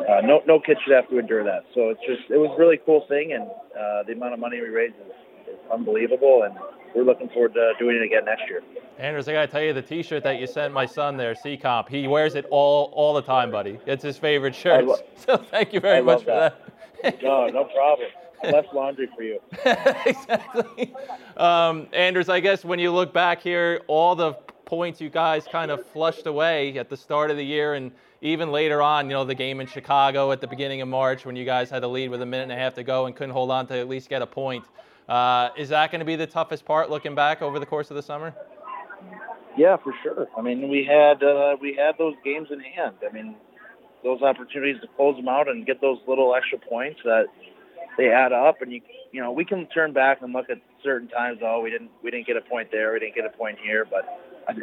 uh, 0.10 0.22
no, 0.22 0.42
no 0.48 0.60
kid 0.60 0.78
should 0.84 0.94
have 0.94 1.08
to 1.10 1.20
endure 1.20 1.44
that. 1.44 1.64
So 1.76 1.90
it's 1.90 2.02
just, 2.08 2.30
it 2.30 2.38
was 2.38 2.52
a 2.56 2.60
really 2.60 2.80
cool 2.86 3.06
thing, 3.08 3.34
and 3.34 3.44
uh, 3.44 4.04
the 4.08 4.14
amount 4.14 4.34
of 4.34 4.40
money 4.40 4.60
we 4.60 4.70
raised 4.70 4.96
is, 4.96 5.54
is 5.54 5.60
unbelievable, 5.72 6.44
and 6.44 6.56
we're 6.96 7.04
looking 7.04 7.30
forward 7.30 7.54
to 7.54 7.74
doing 7.80 7.98
it 7.98 8.02
again 8.04 8.26
next 8.26 8.44
year. 8.50 8.62
Anders, 8.98 9.28
I 9.28 9.34
gotta 9.34 9.48
tell 9.48 9.62
you, 9.62 9.74
the 9.74 9.82
T-shirt 9.82 10.24
that 10.24 10.40
you 10.40 10.48
sent 10.48 10.74
my 10.74 10.86
son 10.86 11.18
there, 11.18 11.36
C 11.36 11.58
Comp, 11.58 11.90
he 11.90 12.08
wears 12.08 12.36
it 12.36 12.46
all 12.52 12.92
all 12.94 13.14
the 13.14 13.22
time, 13.22 13.50
buddy. 13.52 13.80
It's 13.86 14.04
his 14.04 14.18
favorite 14.18 14.56
shirt. 14.56 14.86
Lo- 14.86 14.98
so 15.16 15.38
thank 15.38 15.74
you 15.74 15.80
very 15.80 15.98
I 15.98 16.02
much 16.02 16.20
for 16.20 16.26
that. 16.28 16.66
that. 16.66 16.73
No, 17.22 17.48
no 17.48 17.66
problem. 17.66 18.10
Less 18.44 18.66
laundry 18.74 19.08
for 19.16 19.24
you. 19.24 19.40
exactly. 20.06 20.94
Um, 21.38 21.88
Anders, 21.94 22.28
I 22.28 22.40
guess 22.40 22.66
when 22.66 22.80
you 22.80 22.92
look 22.92 23.14
back 23.14 23.42
here, 23.42 23.82
all 23.88 24.16
the 24.16 24.34
points 24.66 25.00
you 25.00 25.10
guys 25.10 25.46
kind 25.50 25.72
of 25.72 25.86
flushed 25.88 26.28
away 26.28 26.78
at 26.78 26.90
the 26.90 26.98
start 26.98 27.32
of 27.32 27.38
the 27.38 27.46
year 27.46 27.76
and 27.76 27.92
even 28.22 28.52
later 28.52 28.82
on, 28.82 29.10
you 29.10 29.14
know, 29.14 29.26
the 29.26 29.36
game 29.36 29.60
in 29.62 29.68
Chicago 29.68 30.32
at 30.32 30.42
the 30.42 30.48
beginning 30.48 30.82
of 30.82 30.88
March 30.88 31.26
when 31.26 31.36
you 31.36 31.46
guys 31.46 31.70
had 31.70 31.84
a 31.84 31.88
lead 31.88 32.10
with 32.10 32.22
a 32.22 32.26
minute 32.26 32.44
and 32.44 32.52
a 32.54 32.56
half 32.56 32.74
to 32.76 32.84
go 32.84 33.06
and 33.06 33.16
couldn't 33.16 33.34
hold 33.34 33.52
on 33.52 33.68
to 33.68 33.78
at 33.78 33.88
least 33.88 34.10
get 34.10 34.22
a 34.22 34.28
point. 34.28 34.66
Uh, 35.08 35.50
is 35.58 35.70
that 35.70 35.92
going 35.92 36.00
to 36.00 36.06
be 36.06 36.16
the 36.16 36.28
toughest 36.28 36.66
part 36.66 36.90
looking 36.90 37.16
back 37.16 37.42
over 37.42 37.60
the 37.60 37.66
course 37.66 37.92
of 37.92 37.96
the 37.96 38.02
summer? 38.02 38.34
Yeah, 39.58 39.78
for 39.78 39.94
sure. 40.02 40.28
I 40.38 40.42
mean, 40.42 40.70
we 40.70 40.84
had 40.84 41.22
uh, 41.22 41.58
we 41.62 41.76
had 41.76 41.98
those 41.98 42.16
games 42.24 42.48
in 42.50 42.60
hand. 42.60 42.96
I 43.08 43.12
mean, 43.14 43.36
those 44.04 44.22
opportunities 44.22 44.82
to 44.82 44.88
close 44.96 45.16
them 45.16 45.28
out 45.28 45.48
and 45.48 45.66
get 45.66 45.82
those 45.82 45.98
little 46.08 46.36
extra 46.36 46.60
points 46.60 47.00
that 47.04 47.26
they 47.98 48.10
add 48.10 48.34
up, 48.34 48.62
and 48.62 48.72
you 48.72 48.82
you 49.12 49.22
know 49.22 49.32
we 49.32 49.46
can 49.46 49.68
turn 49.68 49.94
back 49.94 50.22
and 50.22 50.34
look 50.34 50.50
at 50.50 50.58
certain 50.84 51.08
times. 51.08 51.40
Oh, 51.44 51.62
we 51.62 51.70
didn't 51.70 51.92
we 52.04 52.12
didn't 52.12 52.28
get 52.28 52.38
a 52.38 52.42
point 52.42 52.70
there, 52.72 52.94
we 52.94 53.00
didn't 53.00 53.16
get 53.16 53.26
a 53.26 53.38
point 53.38 53.58
here, 53.64 53.86
but 53.86 54.06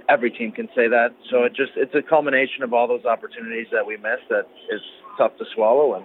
every 0.08 0.30
team 0.30 0.52
can 0.52 0.68
say 0.74 0.88
that. 0.88 1.14
So 1.30 1.44
it 1.44 1.54
just 1.54 1.72
it's 1.76 1.94
a 1.94 2.02
culmination 2.02 2.62
of 2.62 2.72
all 2.72 2.88
those 2.88 3.04
opportunities 3.04 3.66
that 3.72 3.86
we 3.86 3.96
missed 3.96 4.28
that 4.28 4.46
is 4.70 4.80
tough 5.16 5.36
to 5.38 5.44
swallow, 5.54 5.94
and 5.94 6.04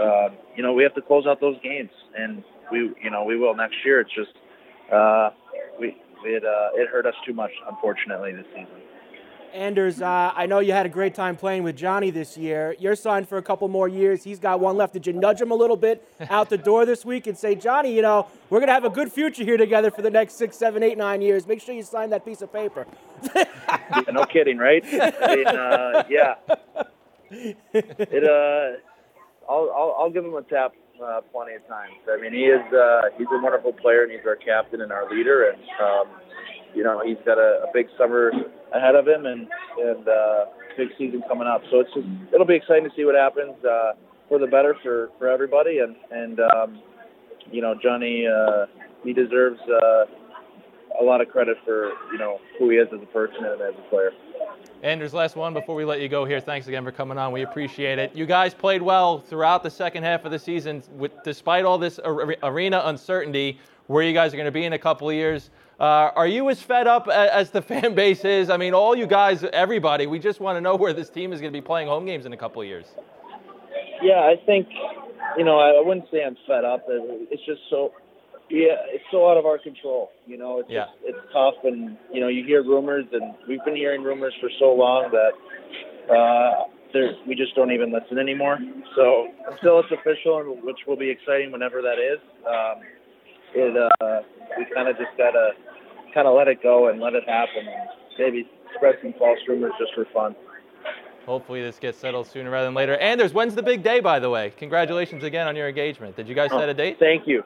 uh, 0.00 0.34
you 0.56 0.62
know 0.62 0.72
we 0.72 0.82
have 0.82 0.94
to 0.94 1.02
close 1.02 1.26
out 1.26 1.40
those 1.40 1.56
games, 1.62 1.90
and 2.16 2.42
we 2.70 2.94
you 3.02 3.10
know 3.10 3.24
we 3.24 3.36
will 3.36 3.54
next 3.54 3.76
year. 3.84 4.00
It's 4.00 4.14
just 4.14 4.32
uh, 4.92 5.30
we 5.78 5.96
it 6.24 6.44
uh, 6.44 6.70
it 6.74 6.88
hurt 6.88 7.06
us 7.06 7.14
too 7.26 7.34
much, 7.34 7.52
unfortunately, 7.68 8.32
this 8.32 8.46
season. 8.54 8.83
Anders, 9.54 10.02
uh, 10.02 10.32
I 10.34 10.46
know 10.46 10.58
you 10.58 10.72
had 10.72 10.84
a 10.84 10.88
great 10.88 11.14
time 11.14 11.36
playing 11.36 11.62
with 11.62 11.76
Johnny 11.76 12.10
this 12.10 12.36
year. 12.36 12.74
You're 12.80 12.96
signed 12.96 13.28
for 13.28 13.38
a 13.38 13.42
couple 13.42 13.68
more 13.68 13.86
years. 13.86 14.24
He's 14.24 14.40
got 14.40 14.58
one 14.58 14.76
left. 14.76 14.92
Did 14.92 15.06
you 15.06 15.12
nudge 15.12 15.40
him 15.40 15.52
a 15.52 15.54
little 15.54 15.76
bit 15.76 16.04
out 16.28 16.50
the 16.50 16.58
door 16.58 16.84
this 16.84 17.04
week 17.04 17.28
and 17.28 17.38
say, 17.38 17.54
Johnny, 17.54 17.94
you 17.94 18.02
know, 18.02 18.26
we're 18.50 18.58
going 18.58 18.66
to 18.66 18.72
have 18.72 18.84
a 18.84 18.90
good 18.90 19.12
future 19.12 19.44
here 19.44 19.56
together 19.56 19.92
for 19.92 20.02
the 20.02 20.10
next 20.10 20.34
six, 20.34 20.56
seven, 20.56 20.82
eight, 20.82 20.98
nine 20.98 21.22
years. 21.22 21.46
Make 21.46 21.60
sure 21.60 21.72
you 21.72 21.84
sign 21.84 22.10
that 22.10 22.24
piece 22.24 22.42
of 22.42 22.52
paper. 22.52 22.84
yeah, 23.36 23.44
no 24.12 24.24
kidding, 24.24 24.58
right? 24.58 24.84
I 24.84 25.36
mean, 25.36 25.46
uh, 25.46 26.02
yeah. 26.10 26.34
It, 27.30 28.24
uh, 28.24 28.78
I'll, 29.48 29.70
I'll, 29.70 29.96
I'll 30.00 30.10
give 30.10 30.24
him 30.24 30.34
a 30.34 30.42
tap 30.42 30.74
uh, 31.00 31.20
plenty 31.32 31.54
of 31.54 31.66
times. 31.68 31.94
I 32.10 32.20
mean, 32.20 32.32
he 32.32 32.46
is 32.46 32.72
uh, 32.72 33.02
he's 33.16 33.28
a 33.30 33.38
wonderful 33.40 33.72
player 33.72 34.02
and 34.02 34.10
he's 34.10 34.26
our 34.26 34.36
captain 34.36 34.80
and 34.80 34.90
our 34.90 35.08
leader, 35.10 35.50
and 35.50 35.62
um, 35.80 36.08
you 36.74 36.82
know 36.82 37.00
he's 37.04 37.18
got 37.24 37.38
a, 37.38 37.64
a 37.68 37.72
big 37.72 37.86
summer 37.98 38.32
ahead 38.74 38.94
of 38.94 39.06
him 39.06 39.26
and 39.26 39.48
and 39.78 40.08
uh, 40.08 40.44
big 40.76 40.88
season 40.98 41.22
coming 41.28 41.46
up. 41.46 41.62
So 41.70 41.80
it's 41.80 41.92
just 41.94 42.06
it'll 42.32 42.46
be 42.46 42.56
exciting 42.56 42.84
to 42.84 42.90
see 42.96 43.04
what 43.04 43.14
happens 43.14 43.54
uh, 43.64 43.92
for 44.28 44.38
the 44.38 44.46
better 44.46 44.76
for 44.82 45.10
for 45.18 45.28
everybody, 45.28 45.78
and 45.78 45.96
and 46.10 46.40
um, 46.40 46.82
you 47.50 47.62
know 47.62 47.74
Johnny 47.82 48.26
uh, 48.26 48.66
he 49.02 49.12
deserves 49.12 49.60
uh, 49.68 50.04
a 51.00 51.04
lot 51.04 51.20
of 51.20 51.28
credit 51.28 51.56
for 51.64 51.92
you 52.12 52.18
know 52.18 52.40
who 52.58 52.70
he 52.70 52.76
is 52.76 52.88
as 52.92 53.00
a 53.02 53.06
person 53.06 53.44
and 53.44 53.60
as 53.60 53.74
a 53.78 53.90
player. 53.90 54.10
Anders, 54.82 55.14
last 55.14 55.34
one 55.34 55.54
before 55.54 55.74
we 55.74 55.84
let 55.84 56.00
you 56.00 56.08
go 56.08 56.26
here. 56.26 56.40
Thanks 56.40 56.66
again 56.66 56.84
for 56.84 56.92
coming 56.92 57.16
on. 57.16 57.32
We 57.32 57.42
appreciate 57.42 57.98
it. 57.98 58.14
You 58.14 58.26
guys 58.26 58.52
played 58.52 58.82
well 58.82 59.18
throughout 59.18 59.62
the 59.62 59.70
second 59.70 60.02
half 60.02 60.26
of 60.26 60.30
the 60.30 60.38
season, 60.38 60.82
with, 60.92 61.12
despite 61.24 61.64
all 61.64 61.78
this 61.78 61.98
arena 62.04 62.82
uncertainty, 62.84 63.58
where 63.86 64.02
you 64.02 64.12
guys 64.12 64.32
are 64.32 64.36
going 64.36 64.46
to 64.46 64.52
be 64.52 64.64
in 64.64 64.72
a 64.72 64.78
couple 64.78 65.08
of 65.08 65.14
years. 65.14 65.50
Uh, 65.78 66.10
are 66.14 66.26
you 66.26 66.48
as 66.50 66.60
fed 66.62 66.86
up 66.86 67.08
as 67.08 67.50
the 67.50 67.62
fan 67.70 67.94
base 67.94 68.24
is? 68.24 68.50
I 68.50 68.56
mean, 68.56 68.74
all 68.74 68.96
you 68.96 69.06
guys, 69.06 69.44
everybody, 69.44 70.06
we 70.06 70.18
just 70.18 70.40
want 70.40 70.56
to 70.56 70.60
know 70.60 70.76
where 70.76 70.92
this 70.92 71.10
team 71.10 71.32
is 71.32 71.40
going 71.40 71.52
to 71.52 71.56
be 71.56 71.64
playing 71.64 71.88
home 71.88 72.06
games 72.06 72.26
in 72.26 72.32
a 72.32 72.36
couple 72.36 72.62
of 72.62 72.68
years. 72.68 72.86
Yeah, 74.02 74.20
I 74.20 74.36
think, 74.44 74.68
you 75.36 75.44
know, 75.44 75.58
I 75.58 75.80
wouldn't 75.84 76.06
say 76.10 76.24
I'm 76.24 76.36
fed 76.46 76.64
up. 76.64 76.84
It's 76.88 77.44
just 77.46 77.60
so 77.70 77.92
yeah, 78.50 78.76
it's 78.88 79.04
so 79.10 79.30
out 79.30 79.38
of 79.38 79.46
our 79.46 79.58
control. 79.58 80.12
You 80.26 80.36
know, 80.36 80.60
it's 80.60 80.70
yeah. 80.70 80.86
just, 80.86 81.16
it's 81.16 81.32
tough, 81.32 81.54
and 81.64 81.96
you 82.12 82.20
know, 82.20 82.28
you 82.28 82.44
hear 82.44 82.62
rumors, 82.62 83.06
and 83.12 83.34
we've 83.48 83.64
been 83.64 83.76
hearing 83.76 84.02
rumors 84.02 84.34
for 84.40 84.50
so 84.58 84.72
long 84.74 85.10
that 85.12 86.12
uh, 86.12 86.64
there 86.92 87.12
we 87.26 87.34
just 87.34 87.54
don't 87.54 87.72
even 87.72 87.92
listen 87.92 88.18
anymore. 88.18 88.58
So 88.96 89.28
until 89.50 89.80
it's 89.80 89.90
official, 89.90 90.42
which 90.62 90.78
will 90.86 90.96
be 90.96 91.10
exciting 91.10 91.52
whenever 91.52 91.80
that 91.82 91.98
is, 91.98 92.20
um, 92.46 92.82
it 93.54 93.76
uh, 94.00 94.20
we 94.58 94.66
kind 94.74 94.88
of 94.88 94.96
just 94.96 95.16
gotta 95.16 95.52
kind 96.12 96.26
of 96.26 96.34
let 96.36 96.48
it 96.48 96.62
go 96.62 96.88
and 96.88 97.00
let 97.00 97.14
it 97.14 97.28
happen, 97.28 97.66
and 97.66 97.88
maybe 98.18 98.48
spread 98.76 98.96
some 99.02 99.14
false 99.18 99.38
rumors 99.48 99.72
just 99.78 99.94
for 99.94 100.06
fun. 100.12 100.34
Hopefully 101.26 101.62
this 101.62 101.78
gets 101.78 101.98
settled 101.98 102.26
sooner 102.26 102.50
rather 102.50 102.66
than 102.66 102.74
later. 102.74 102.96
Anders, 102.98 103.32
when's 103.32 103.54
the 103.54 103.62
big 103.62 103.82
day, 103.82 104.00
by 104.00 104.18
the 104.18 104.28
way? 104.28 104.52
Congratulations 104.58 105.24
again 105.24 105.48
on 105.48 105.56
your 105.56 105.68
engagement. 105.68 106.16
Did 106.16 106.28
you 106.28 106.34
guys 106.34 106.50
set 106.50 106.68
a 106.68 106.74
date? 106.74 106.98
Thank 106.98 107.26
you. 107.26 107.42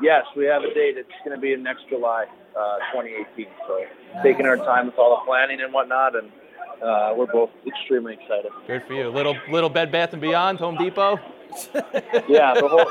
Yes, 0.00 0.24
we 0.36 0.44
have 0.44 0.62
a 0.62 0.72
date. 0.72 0.96
It's 0.96 1.08
going 1.24 1.36
to 1.36 1.40
be 1.40 1.52
in 1.52 1.62
next 1.62 1.88
July, 1.88 2.26
uh, 2.56 2.76
2018. 2.92 3.46
So 3.66 3.84
taking 4.22 4.46
our 4.46 4.56
time 4.56 4.86
with 4.86 4.96
all 4.96 5.16
the 5.18 5.26
planning 5.26 5.60
and 5.60 5.72
whatnot, 5.72 6.14
and 6.14 6.30
uh, 6.82 7.14
we're 7.16 7.26
both 7.26 7.50
extremely 7.66 8.12
excited. 8.14 8.52
Good 8.66 8.84
for 8.86 8.92
you. 8.92 9.08
Little 9.08 9.36
little 9.50 9.70
Bed 9.70 9.90
Bath 9.90 10.12
and 10.12 10.22
Beyond, 10.22 10.58
Home 10.60 10.76
Depot. 10.76 11.18
yeah, 12.28 12.54
the 12.54 12.68
whole 12.68 12.90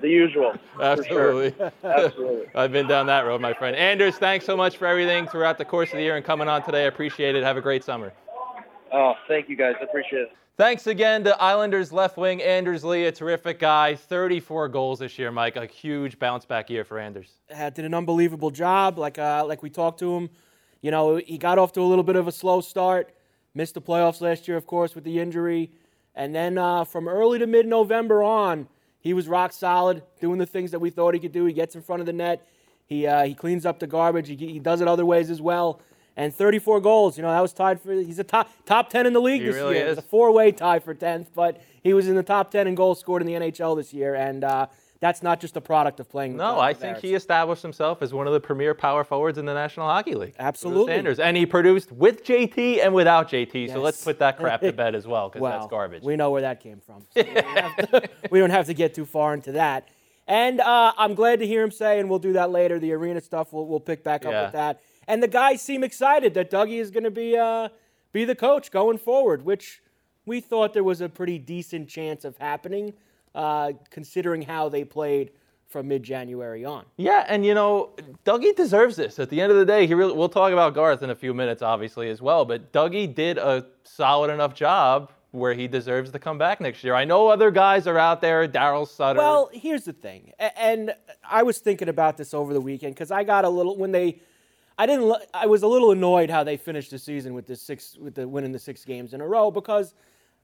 the 0.00 0.08
usual. 0.08 0.54
Absolutely. 0.80 1.54
Sure. 1.56 1.72
Absolutely. 1.84 2.46
I've 2.54 2.72
been 2.72 2.86
down 2.86 3.06
that 3.06 3.26
road, 3.26 3.40
my 3.40 3.52
friend. 3.52 3.76
Anders, 3.76 4.16
thanks 4.16 4.44
so 4.44 4.56
much 4.56 4.76
for 4.76 4.86
everything 4.86 5.26
throughout 5.26 5.58
the 5.58 5.64
course 5.64 5.90
of 5.90 5.96
the 5.96 6.02
year 6.02 6.16
and 6.16 6.24
coming 6.24 6.48
on 6.48 6.62
today. 6.62 6.84
I 6.84 6.86
appreciate 6.86 7.34
it. 7.34 7.42
Have 7.42 7.56
a 7.56 7.60
great 7.60 7.84
summer. 7.84 8.12
Oh, 8.92 9.14
thank 9.28 9.48
you 9.48 9.56
guys. 9.56 9.74
I 9.80 9.84
appreciate 9.84 10.22
it. 10.22 10.32
Thanks 10.56 10.86
again 10.86 11.24
to 11.24 11.40
Islanders 11.40 11.90
left 11.90 12.18
wing 12.18 12.42
Anders 12.42 12.84
Lee, 12.84 13.06
a 13.06 13.12
terrific 13.12 13.58
guy. 13.58 13.94
34 13.94 14.68
goals 14.68 14.98
this 14.98 15.18
year, 15.18 15.30
Mike. 15.30 15.56
A 15.56 15.64
huge 15.64 16.18
bounce 16.18 16.44
back 16.44 16.68
year 16.68 16.84
for 16.84 16.98
Anders. 16.98 17.30
Uh, 17.54 17.70
did 17.70 17.86
an 17.86 17.94
unbelievable 17.94 18.50
job. 18.50 18.98
Like 18.98 19.18
uh, 19.18 19.44
like 19.46 19.62
we 19.62 19.70
talked 19.70 20.00
to 20.00 20.14
him, 20.14 20.28
you 20.82 20.90
know, 20.90 21.16
he 21.16 21.38
got 21.38 21.58
off 21.58 21.72
to 21.72 21.80
a 21.80 21.84
little 21.84 22.04
bit 22.04 22.16
of 22.16 22.28
a 22.28 22.32
slow 22.32 22.60
start. 22.60 23.14
Missed 23.54 23.74
the 23.74 23.80
playoffs 23.80 24.20
last 24.20 24.46
year, 24.46 24.56
of 24.56 24.66
course, 24.66 24.94
with 24.94 25.04
the 25.04 25.18
injury. 25.18 25.70
And 26.20 26.34
then 26.34 26.58
uh, 26.58 26.84
from 26.84 27.08
early 27.08 27.38
to 27.38 27.46
mid 27.46 27.66
November 27.66 28.22
on, 28.22 28.68
he 29.00 29.14
was 29.14 29.26
rock 29.26 29.54
solid, 29.54 30.02
doing 30.20 30.38
the 30.38 30.44
things 30.44 30.70
that 30.72 30.78
we 30.78 30.90
thought 30.90 31.14
he 31.14 31.20
could 31.20 31.32
do. 31.32 31.46
He 31.46 31.54
gets 31.54 31.74
in 31.74 31.80
front 31.80 32.00
of 32.00 32.06
the 32.06 32.12
net. 32.12 32.46
He, 32.84 33.06
uh, 33.06 33.24
he 33.24 33.34
cleans 33.34 33.64
up 33.64 33.78
the 33.78 33.86
garbage. 33.86 34.28
He, 34.28 34.36
he 34.36 34.58
does 34.58 34.82
it 34.82 34.86
other 34.86 35.06
ways 35.06 35.30
as 35.30 35.40
well 35.40 35.80
and 36.18 36.34
34 36.34 36.82
goals. 36.82 37.16
You 37.16 37.22
know, 37.22 37.30
that 37.30 37.40
was 37.40 37.54
tied 37.54 37.80
for, 37.80 37.94
he's 37.94 38.18
a 38.18 38.24
top, 38.24 38.50
top 38.66 38.90
10 38.90 39.06
in 39.06 39.14
the 39.14 39.20
league 39.20 39.40
he 39.40 39.46
this 39.46 39.56
really 39.56 39.76
year. 39.76 39.86
Is. 39.86 39.96
It's 39.96 40.06
a 40.06 40.10
four 40.10 40.30
way 40.32 40.52
tie 40.52 40.78
for 40.78 40.94
10th, 40.94 41.28
but 41.34 41.62
he 41.82 41.94
was 41.94 42.06
in 42.08 42.14
the 42.14 42.22
top 42.22 42.50
10 42.50 42.66
in 42.66 42.74
goals 42.74 43.00
scored 43.00 43.22
in 43.22 43.26
the 43.26 43.34
NHL 43.34 43.74
this 43.74 43.94
year. 43.94 44.14
And 44.14 44.44
uh, 44.44 44.66
that's 45.00 45.22
not 45.22 45.40
just 45.40 45.56
a 45.56 45.60
product 45.60 45.98
of 45.98 46.08
playing. 46.08 46.36
No, 46.36 46.60
I 46.60 46.74
think 46.74 46.98
he 46.98 47.14
established 47.14 47.62
himself 47.62 48.02
as 48.02 48.12
one 48.12 48.26
of 48.26 48.32
the 48.32 48.40
premier 48.40 48.74
power 48.74 49.02
forwards 49.02 49.38
in 49.38 49.46
the 49.46 49.54
National 49.54 49.88
Hockey 49.88 50.14
League. 50.14 50.34
Absolutely. 50.38 50.92
Sanders. 50.92 51.18
And 51.18 51.36
he 51.36 51.46
produced 51.46 51.90
with 51.90 52.24
JT 52.24 52.84
and 52.84 52.94
without 52.94 53.30
JT. 53.30 53.66
Yes. 53.66 53.72
So 53.72 53.80
let's 53.80 54.04
put 54.04 54.18
that 54.18 54.38
crap 54.38 54.60
to 54.60 54.72
bed 54.74 54.94
as 54.94 55.06
well 55.06 55.28
because 55.28 55.40
well, 55.40 55.58
that's 55.58 55.70
garbage. 55.70 56.02
We 56.02 56.16
know 56.16 56.30
where 56.30 56.42
that 56.42 56.60
came 56.60 56.80
from. 56.80 57.06
So 57.14 57.22
we, 57.22 57.34
don't 57.34 57.44
to, 57.44 58.10
we, 58.30 58.38
don't 58.38 58.50
have 58.50 58.66
to 58.66 58.74
get 58.74 58.94
too 58.94 59.06
far 59.06 59.34
into 59.34 59.52
that. 59.52 59.88
And 60.28 60.60
uh, 60.60 60.92
I'm 60.96 61.14
glad 61.14 61.40
to 61.40 61.46
hear 61.46 61.62
him 61.62 61.72
say, 61.72 61.98
and 61.98 62.08
we'll 62.08 62.20
do 62.20 62.34
that 62.34 62.50
later, 62.50 62.78
the 62.78 62.92
arena 62.92 63.20
stuff, 63.20 63.52
we'll, 63.52 63.66
we'll 63.66 63.80
pick 63.80 64.04
back 64.04 64.24
up 64.24 64.32
yeah. 64.32 64.44
with 64.44 64.52
that 64.52 64.80
and 65.10 65.20
the 65.20 65.28
guys 65.28 65.60
seem 65.60 65.82
excited 65.82 66.34
that 66.34 66.52
Dougie 66.52 66.80
is 66.80 66.92
going 66.92 67.02
to 67.02 67.10
be 67.10 67.36
uh, 67.36 67.68
be 68.12 68.24
the 68.24 68.36
coach 68.36 68.70
going 68.70 68.96
forward, 68.96 69.44
which 69.44 69.82
we 70.24 70.40
thought 70.40 70.72
there 70.72 70.84
was 70.84 71.00
a 71.00 71.08
pretty 71.08 71.36
decent 71.36 71.88
chance 71.88 72.24
of 72.24 72.36
happening, 72.38 72.94
uh, 73.34 73.72
considering 73.90 74.42
how 74.42 74.68
they 74.68 74.84
played 74.84 75.30
from 75.68 75.86
mid-January 75.86 76.64
on. 76.64 76.84
Yeah, 76.96 77.24
and 77.28 77.46
you 77.46 77.54
know, 77.54 77.90
Dougie 78.24 78.56
deserves 78.56 78.96
this. 78.96 79.18
At 79.20 79.30
the 79.30 79.40
end 79.40 79.52
of 79.52 79.58
the 79.58 79.64
day, 79.64 79.86
he 79.86 79.94
really, 79.94 80.12
we'll 80.12 80.28
talk 80.28 80.52
about 80.52 80.74
Garth 80.74 81.02
in 81.02 81.10
a 81.10 81.14
few 81.14 81.32
minutes, 81.32 81.62
obviously, 81.62 82.10
as 82.10 82.20
well. 82.20 82.44
But 82.44 82.72
Dougie 82.72 83.14
did 83.14 83.38
a 83.38 83.66
solid 83.84 84.30
enough 84.30 84.52
job 84.52 85.12
where 85.30 85.54
he 85.54 85.68
deserves 85.68 86.10
to 86.10 86.18
come 86.18 86.38
back 86.38 86.60
next 86.60 86.82
year. 86.82 86.96
I 86.96 87.04
know 87.04 87.28
other 87.28 87.52
guys 87.52 87.86
are 87.86 87.98
out 87.98 88.20
there, 88.20 88.48
Daryl 88.48 88.86
Sutter. 88.86 89.20
Well, 89.20 89.48
here's 89.52 89.84
the 89.84 89.92
thing, 89.92 90.32
and 90.56 90.92
I 91.22 91.44
was 91.44 91.58
thinking 91.58 91.88
about 91.88 92.16
this 92.16 92.34
over 92.34 92.52
the 92.52 92.60
weekend 92.60 92.96
because 92.96 93.12
I 93.12 93.22
got 93.22 93.44
a 93.44 93.48
little 93.48 93.76
when 93.76 93.92
they, 93.92 94.20
I 94.76 94.86
didn't, 94.86 95.14
I 95.32 95.46
was 95.46 95.62
a 95.62 95.68
little 95.68 95.92
annoyed 95.92 96.30
how 96.30 96.42
they 96.42 96.56
finished 96.56 96.90
the 96.90 96.98
season 96.98 97.34
with 97.34 97.46
the 97.46 97.54
six, 97.54 97.96
with 97.96 98.16
the 98.16 98.26
winning 98.26 98.50
the 98.50 98.58
six 98.58 98.84
games 98.84 99.14
in 99.14 99.20
a 99.20 99.26
row 99.26 99.52
because 99.52 99.94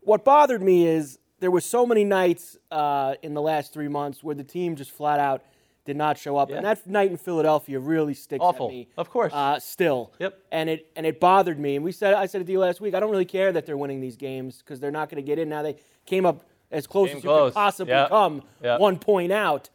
what 0.03 0.25
bothered 0.25 0.63
me 0.63 0.87
is 0.87 1.19
there 1.41 1.51
were 1.51 1.61
so 1.61 1.85
many 1.87 2.05
nights 2.05 2.57
uh, 2.71 3.15
in 3.23 3.35
the 3.35 3.43
last 3.43 3.73
three 3.73 3.89
months 3.89 4.23
where 4.25 4.35
the 4.35 4.45
team 4.45 4.77
just 4.77 4.91
flat 4.91 5.21
out 5.21 5.43
did 5.85 5.97
not 5.97 6.19
show 6.19 6.37
up, 6.37 6.51
Yeah. 6.51 6.57
and 6.57 6.67
that 6.67 6.85
night 6.87 7.11
in 7.13 7.17
Philadelphia 7.17 7.79
really 7.79 8.15
sticks 8.15 8.43
Awful. 8.43 8.67
at 8.67 8.73
me. 8.73 8.89
Of 8.97 9.09
course. 9.11 9.33
uh, 9.33 9.61
still. 9.61 10.13
Yep. 10.19 10.37
And 10.51 10.69
it 10.69 10.91
and 10.97 11.07
it 11.07 11.21
bothered 11.21 11.59
me. 11.61 11.77
And 11.77 11.85
we 11.85 11.93
said 11.93 12.13
I 12.15 12.27
said 12.27 12.45
to 12.45 12.51
you 12.53 12.59
last 12.59 12.81
week, 12.81 12.95
I 12.95 13.01
don't 13.01 13.11
really 13.11 13.25
care 13.25 13.53
that 13.53 13.67
they're 13.67 13.77
winning 13.77 14.01
these 14.01 14.17
games 14.17 14.59
because 14.59 14.81
they're 14.81 14.91
not 14.91 15.09
going 15.11 15.23
to 15.23 15.27
get 15.27 15.39
in. 15.39 15.49
Now 15.49 15.63
they 15.63 15.77
came 16.05 16.27
up 16.27 16.45
as 16.73 16.87
close 16.89 17.11
as 17.11 17.17
you 17.17 17.21
close. 17.23 17.53
could 17.53 17.55
possibly 17.55 17.93
Yeah. 17.93 18.09
come, 18.09 18.43
Yeah. 18.63 18.79
one 18.79 18.99
point 18.99 19.31
out. 19.31 19.71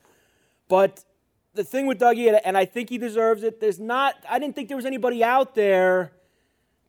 But 0.67 1.05
the 1.53 1.63
thing 1.63 1.85
with 1.85 1.99
Dougie, 1.99 2.37
and- 2.43 2.57
I 2.57 2.65
think 2.65 2.89
he 2.89 2.97
deserves 2.97 3.43
it. 3.43 3.61
There's 3.61 3.79
not. 3.79 4.15
I 4.29 4.37
didn't 4.39 4.55
think 4.55 4.67
there 4.67 4.77
was 4.77 4.85
anybody 4.85 5.23
out 5.23 5.55
there 5.55 6.11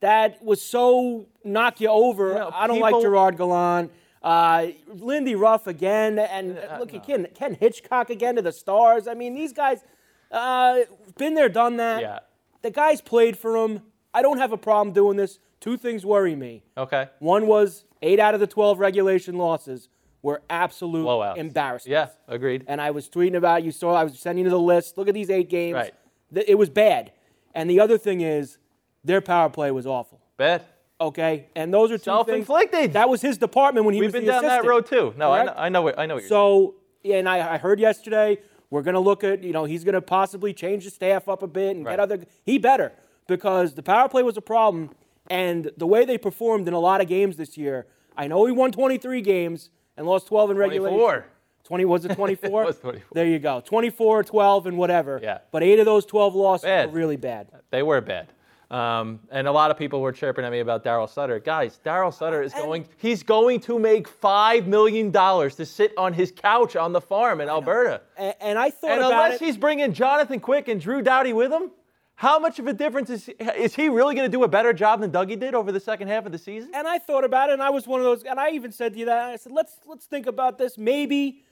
that 0.00 0.43
was 0.43 0.61
so 0.61 1.26
knock 1.45 1.81
you 1.81 1.88
over. 1.88 2.29
You 2.31 2.35
know, 2.35 2.50
I 2.52 2.67
don't 2.67 2.81
like 2.81 3.00
Gerard 3.00 3.37
Gallant. 3.37 3.93
Uh, 4.23 4.69
Lindy 4.88 5.35
Ruff 5.35 5.67
again, 5.67 6.19
and 6.19 6.59
Uh, 6.59 6.79
look 6.79 6.95
at 6.95 7.05
Ken, 7.05 7.26
Ken 7.35 7.55
Hitchcock 7.55 8.09
again 8.11 8.37
to 8.37 8.43
the 8.43 8.52
stars. 8.52 9.09
I 9.09 9.14
mean, 9.14 9.35
these 9.35 9.52
guys, 9.52 9.85
uh, 10.31 10.81
been 11.19 11.35
there, 11.35 11.49
done 11.49 11.76
that. 11.79 12.00
Yeah. 12.02 12.19
The 12.62 12.71
guys 12.71 13.00
played 13.00 13.37
for 13.37 13.57
him. 13.57 13.83
I 14.14 14.23
don't 14.23 14.38
have 14.38 14.52
a 14.52 14.57
problem 14.57 14.93
doing 14.95 15.17
this. 15.17 15.38
Two 15.61 15.76
things 15.76 16.05
worry 16.07 16.35
me. 16.37 16.62
okay. 16.76 17.09
One 17.19 17.47
was 17.47 17.85
eight 18.02 18.19
out 18.21 18.35
of 18.35 18.41
the 18.41 18.47
12 18.47 18.79
regulation 18.79 19.37
losses 19.38 19.88
were 20.23 20.43
absolute 20.50 21.05
Blowouts. 21.05 21.37
embarrassments. 21.37 21.88
Yeah, 21.88 22.09
agreed. 22.33 22.64
And 22.69 22.81
I 22.81 22.93
was 22.93 23.09
tweeting 23.09 23.37
about, 23.37 23.64
you 23.64 23.73
saw, 23.73 23.95
I 23.95 24.05
was 24.05 24.19
sending 24.19 24.45
you 24.45 24.50
the 24.50 24.59
list. 24.59 24.97
Look 24.99 25.09
at 25.09 25.14
these 25.14 25.31
eight 25.31 25.49
games. 25.49 25.75
Right. 25.75 25.95
It 26.35 26.57
was 26.57 26.71
bad. 26.71 27.12
And 27.55 27.69
the 27.69 27.81
other 27.81 27.99
thing 27.99 28.21
is, 28.21 28.59
their 29.05 29.21
power 29.21 29.50
play 29.50 29.71
was 29.73 29.87
awful. 29.87 30.21
Bad. 30.37 30.62
Okay? 31.02 31.47
And 31.56 31.75
those 31.75 31.90
are 31.90 31.99
two. 31.99 32.04
Self-inflicted. 32.04 32.92
That 32.92 33.09
was 33.09 33.21
his 33.21 33.37
department 33.38 33.85
when 33.87 33.94
he 33.94 34.00
was 34.00 34.12
the 34.12 34.18
assistant. 34.18 34.42
We've 34.42 34.42
was 34.42 34.50
been 34.50 34.50
down 34.50 34.62
that 34.64 34.68
road 34.68 34.87
too. 34.87 35.14
No, 35.18 35.32
I 35.32 35.44
know? 35.44 35.54
I 35.56 35.68
know 35.68 35.82
what 35.82 35.99
I 35.99 36.06
know 36.06 36.14
what 36.14 36.23
you're 36.23 36.28
So, 36.28 36.75
yeah, 37.02 37.16
and 37.16 37.28
I, 37.28 37.54
I 37.54 37.59
heard 37.59 37.80
yesterday 37.80 38.38
we're 38.71 38.82
going 38.82 38.94
to 38.94 39.00
look 39.00 39.25
at, 39.25 39.42
you 39.42 39.52
know, 39.52 39.64
he's 39.64 39.85
going 39.85 39.94
to 39.94 40.00
possibly 40.00 40.54
change 40.54 40.85
the 40.85 40.90
staff 40.90 41.28
up 41.28 41.42
a 41.42 41.47
bit 41.47 41.76
and 41.76 41.85
Right. 41.85 41.92
get 41.92 42.00
other. 42.00 42.25
He 42.44 42.59
better 42.59 42.92
because 43.26 43.75
the 43.75 43.82
power 43.82 44.09
play 44.09 44.23
was 44.23 44.37
a 44.37 44.40
problem, 44.42 44.90
and 45.28 45.71
the 45.76 45.87
way 45.87 46.04
they 46.04 46.18
performed 46.18 46.68
in 46.68 46.75
a 46.75 46.80
lot 46.80 47.00
of 47.00 47.09
games 47.09 47.37
this 47.37 47.56
year. 47.59 47.87
I 48.16 48.28
know 48.28 48.44
he 48.47 48.52
won 48.52 48.73
23 48.73 49.21
games 49.23 49.71
and 49.97 50.06
lost 50.06 50.26
12 50.28 50.52
in 50.52 50.56
regulation. 50.56 50.99
24. 50.99 51.26
20 51.64 51.85
was 51.87 52.04
it 52.04 52.14
24? 52.14 52.62
It 52.62 52.66
was 52.66 52.78
24. 52.78 53.09
There 53.14 53.26
you 53.26 53.38
go. 53.38 53.62
24, 53.64 54.25
12, 54.25 54.66
and 54.66 54.76
whatever. 54.78 55.18
Yeah. 55.23 55.38
But 55.50 55.62
eight 55.62 55.78
of 55.78 55.87
those 55.87 56.04
12 56.06 56.35
losses 56.35 56.64
Bad. 56.64 56.88
were 56.92 56.99
really 56.99 57.16
bad. 57.16 57.49
They 57.71 57.82
were 57.82 58.00
bad. 58.00 58.28
Um, 58.73 59.21
and 59.31 59.47
a 59.47 59.52
lot 59.52 59.71
of 59.71 59.76
people 59.76 60.00
were 60.00 60.12
chirping 60.12 60.47
at 60.47 60.50
me 60.50 60.61
about 60.61 60.83
Daryl 60.83 61.07
Sutter. 61.07 61.38
Guys, 61.38 61.79
Daryl 61.85 62.12
Sutter 62.12 62.43
is 62.43 62.55
going 62.55 62.87
he's 62.97 63.23
going 63.23 63.61
to 63.61 63.79
make 63.79 64.09
five 64.09 64.67
million 64.67 65.11
dollars 65.11 65.57
to 65.57 65.67
sit 65.67 65.93
on 65.99 66.14
his 66.14 66.33
couch 66.33 66.75
on 66.75 66.93
the 66.93 67.00
farm 67.00 67.43
in 67.43 67.50
Alberta. 67.50 68.00
And, 68.17 68.35
and 68.41 68.59
I 68.59 68.71
thought 68.71 68.93
And 68.93 69.02
unless 69.02 69.43
it. 69.43 69.45
he's 69.45 69.59
bringing 69.59 69.93
Jonathan 69.93 70.41
Quick 70.41 70.69
and 70.69 70.81
Drew 70.81 71.02
Doughty 71.02 71.35
with 71.35 71.52
him, 71.52 71.71
how 72.14 72.38
much 72.38 72.59
of 72.59 72.67
a 72.67 72.73
difference 72.73 73.11
is 73.11 73.29
is 73.59 73.75
he 73.75 73.91
really 73.91 74.14
going 74.14 74.31
to 74.31 74.35
do 74.35 74.43
a 74.45 74.49
better 74.49 74.73
job 74.73 75.00
than 75.00 75.11
Dougie 75.11 75.38
did 75.38 75.55
over 75.55 75.71
the 75.71 75.81
second 75.81 76.09
half 76.09 76.25
of 76.25 76.33
the 76.33 76.38
season? 76.38 76.71
and 76.75 76.88
I 76.88 76.99
thought 76.99 77.25
about 77.25 77.50
it, 77.50 77.55
and 77.55 77.62
I 77.62 77.69
was 77.69 77.87
one 77.87 78.00
of 78.00 78.05
those, 78.05 78.23
and 78.23 78.41
I 78.41 78.52
even 78.52 78.73
said 78.73 78.95
to 78.95 78.99
you 78.99 79.05
that 79.05 79.19
I 79.19 79.37
said, 79.37 79.52
let's 79.52 79.81
let's 79.87 80.07
think 80.07 80.26
about 80.26 80.57
this, 80.57 80.79
maybe. 80.79 81.45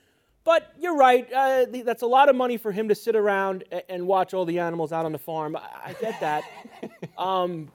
But 0.45 0.73
you're 0.79 0.97
right. 0.97 1.31
Uh, 1.33 1.67
that's 1.85 2.03
a 2.03 2.07
lot 2.07 2.29
of 2.29 2.37
money 2.37 2.57
for 2.57 2.73
him 2.73 2.89
to 2.89 2.95
sit 2.95 3.15
around 3.15 3.65
and 3.89 4.07
watch 4.07 4.33
all 4.33 4.45
the 4.45 4.59
animals 4.59 4.93
out 4.93 5.05
on 5.05 5.13
the 5.13 5.19
farm. 5.19 5.57
I, 5.57 5.95
get 6.01 6.19
that. 6.21 6.45
um, 7.19 7.71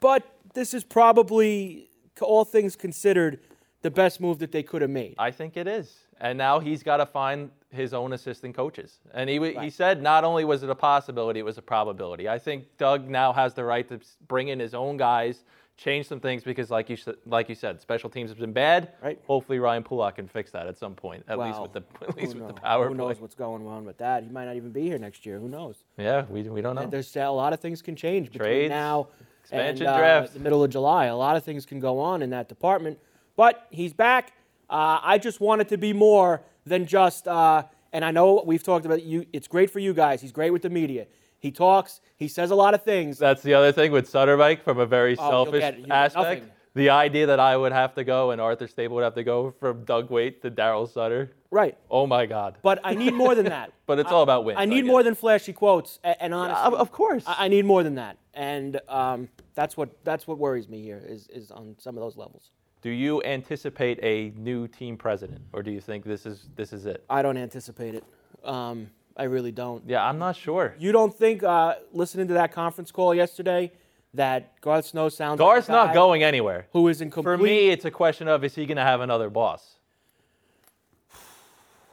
but 0.00 0.24
this 0.54 0.74
is 0.74 0.84
probably, 0.84 1.90
all 2.20 2.44
things 2.44 2.76
considered, 2.76 3.40
the 3.82 3.90
best 3.90 4.20
move 4.20 4.38
that 4.38 4.52
they 4.52 4.62
could 4.62 4.80
have 4.80 4.90
made. 4.90 5.14
I 5.18 5.30
think 5.30 5.56
it 5.56 5.66
is. 5.66 5.98
And 6.20 6.38
now 6.38 6.60
he's 6.60 6.82
got 6.82 6.98
to 6.98 7.06
find 7.06 7.50
his 7.70 7.92
own 7.92 8.12
assistant 8.12 8.54
coaches. 8.54 9.00
And 9.12 9.28
he, 9.28 9.36
w 9.36 9.58
he 9.60 9.70
said 9.70 10.02
not 10.02 10.24
only 10.24 10.44
was 10.44 10.62
it 10.62 10.70
a 10.70 10.74
possibility, 10.74 11.40
it 11.40 11.44
was 11.44 11.58
a 11.58 11.62
probability. 11.62 12.28
I 12.28 12.38
think 12.38 12.64
Doug 12.78 13.08
now 13.08 13.32
has 13.32 13.54
the 13.54 13.64
right 13.64 13.88
to 13.88 13.98
bring 14.28 14.48
in 14.48 14.60
his 14.60 14.72
own 14.72 14.96
guys, 14.96 15.44
change 15.76 16.06
some 16.06 16.20
things 16.20 16.44
because, 16.44 16.70
like 16.70 16.88
you, 16.88 16.96
like 17.26 17.48
you 17.48 17.54
said, 17.54 17.80
special 17.80 18.08
teams 18.10 18.30
have 18.30 18.38
been 18.38 18.52
bad. 18.52 18.92
Right. 19.02 19.18
Hopefully, 19.26 19.58
Ryan 19.58 19.82
Pulock 19.82 20.16
can 20.16 20.28
fix 20.28 20.50
that 20.52 20.66
at 20.66 20.78
some 20.78 20.94
point, 20.94 21.24
at 21.28 21.38
least 21.38 21.60
with 21.60 21.72
the, 21.72 21.82
at 22.08 22.16
least 22.16 22.34
with 22.34 22.46
the 22.46 22.54
power 22.54 22.88
Who 22.88 22.94
play. 22.94 23.06
knows 23.08 23.20
what's 23.20 23.34
going 23.34 23.66
on 23.66 23.84
with 23.84 23.98
that? 23.98 24.22
He 24.22 24.30
might 24.30 24.44
not 24.46 24.56
even 24.56 24.70
be 24.70 24.82
here 24.82 24.98
next 24.98 25.26
year. 25.26 25.38
Who 25.38 25.48
knows? 25.48 25.84
Yeah, 25.98 26.24
we, 26.28 26.42
we 26.42 26.60
don't 26.62 26.76
know. 26.76 26.86
There's 26.86 27.14
a 27.16 27.26
lot 27.28 27.52
of 27.52 27.60
things 27.60 27.82
can 27.82 27.96
change 27.96 28.30
between 28.30 28.48
Trades, 28.48 28.70
now 28.70 29.08
expansion 29.42 29.86
and 29.86 29.94
uh, 29.94 29.98
draft. 29.98 30.34
the 30.34 30.40
middle 30.40 30.62
of 30.62 30.70
July. 30.70 31.06
A 31.06 31.16
lot 31.16 31.36
of 31.36 31.44
things 31.44 31.66
can 31.66 31.80
go 31.80 31.98
on 31.98 32.22
in 32.22 32.30
that 32.30 32.48
department. 32.48 32.98
But 33.36 33.66
he's 33.70 33.92
back. 33.92 34.32
Uh, 34.70 35.00
I 35.02 35.18
just 35.18 35.40
want 35.40 35.60
it 35.60 35.68
to 35.68 35.78
be 35.78 35.92
more 35.92 36.42
than 36.64 36.86
just. 36.86 37.26
Uh, 37.26 37.64
and 37.92 38.04
I 38.04 38.10
know 38.10 38.42
we've 38.46 38.62
talked 38.62 38.86
about 38.86 39.02
you. 39.02 39.26
It's 39.32 39.48
great 39.48 39.70
for 39.70 39.78
you 39.78 39.92
guys. 39.92 40.20
He's 40.20 40.32
great 40.32 40.50
with 40.50 40.62
the 40.62 40.70
media. 40.70 41.06
He 41.42 41.50
talks. 41.50 42.00
He 42.16 42.28
says 42.28 42.52
a 42.52 42.54
lot 42.54 42.72
of 42.72 42.84
things. 42.84 43.18
That's 43.18 43.42
the 43.42 43.52
other 43.54 43.72
thing 43.72 43.90
with 43.90 44.08
Sutter 44.08 44.36
Bike 44.36 44.62
from 44.62 44.78
a 44.78 44.86
very 44.86 45.16
Oh, 45.18 45.28
selfish 45.28 45.58
get- 45.60 45.76
you'll 45.76 45.86
get 45.88 45.92
aspect. 45.96 46.42
nothing. 46.42 46.52
The 46.74 46.88
idea 46.90 47.26
that 47.26 47.40
I 47.40 47.56
would 47.56 47.72
have 47.72 47.94
to 47.96 48.04
go 48.04 48.30
and 48.30 48.40
Arthur 48.40 48.68
Staple 48.68 48.94
would 48.94 49.02
have 49.02 49.16
to 49.16 49.24
go 49.24 49.50
from 49.58 49.84
Doug 49.84 50.08
Weight 50.10 50.40
to 50.42 50.50
Daryl 50.52 50.88
Sutter. 50.88 51.32
right. 51.50 51.76
Oh 51.90 52.06
my 52.06 52.26
God. 52.26 52.58
But 52.62 52.78
I 52.84 52.94
need 52.94 53.12
more 53.12 53.34
than 53.34 53.46
that. 53.46 53.72
But 53.86 53.98
it's 53.98 54.12
all 54.12 54.22
about 54.22 54.44
wins. 54.44 54.56
I 54.60 54.64
need 54.66 54.82
guess. 54.82 54.90
more 54.90 55.02
than 55.02 55.14
flashy 55.16 55.52
quotes 55.52 55.98
a- 56.04 56.22
and 56.22 56.32
honesty. 56.32 56.62
Of, 56.64 56.74
of 56.74 56.92
course. 56.92 57.24
I 57.26 57.46
I 57.46 57.48
need 57.48 57.64
more 57.66 57.82
than 57.82 57.96
that, 57.96 58.16
and 58.34 58.80
um, 58.88 59.28
that's 59.54 59.76
what 59.76 59.90
that's 60.04 60.26
what 60.28 60.38
worries 60.38 60.68
me 60.68 60.80
here 60.80 61.02
is 61.04 61.26
is 61.28 61.50
on 61.50 61.74
some 61.78 61.96
of 61.98 62.02
those 62.04 62.16
levels. 62.16 62.52
Do 62.80 62.88
you 62.90 63.20
anticipate 63.24 63.98
a 64.02 64.30
new 64.38 64.66
team 64.68 64.96
president, 64.96 65.42
or 65.52 65.62
do 65.62 65.70
you 65.72 65.80
think 65.80 66.04
this 66.04 66.24
is 66.24 66.48
this 66.56 66.72
is 66.72 66.86
it? 66.86 67.04
I 67.10 67.20
don't 67.20 67.36
anticipate 67.36 67.94
it. 67.96 68.04
Um, 68.44 68.88
I 69.16 69.24
really 69.24 69.52
don't. 69.52 69.82
Yeah, 69.86 70.04
I'm 70.04 70.18
not 70.18 70.36
sure. 70.36 70.74
You 70.78 70.92
don't 70.92 71.14
think 71.14 71.42
uh, 71.42 71.74
listening 71.92 72.28
to 72.28 72.34
that 72.34 72.52
conference 72.52 72.90
call 72.90 73.14
yesterday 73.14 73.70
that 74.14 74.60
Garth 74.60 74.86
Snow 74.86 75.08
sounds 75.08 75.38
Garth's 75.38 75.68
like 75.68 75.88
not 75.88 75.94
going 75.94 76.22
anywhere. 76.22 76.66
who 76.72 76.88
is 76.88 77.00
in 77.00 77.10
complete? 77.10 77.36
For 77.36 77.42
me, 77.42 77.68
it's 77.70 77.84
a 77.84 77.90
question 77.90 78.28
of 78.28 78.44
is 78.44 78.54
he 78.54 78.66
going 78.66 78.76
to 78.76 78.82
have 78.82 79.00
another 79.00 79.28
boss? 79.30 79.76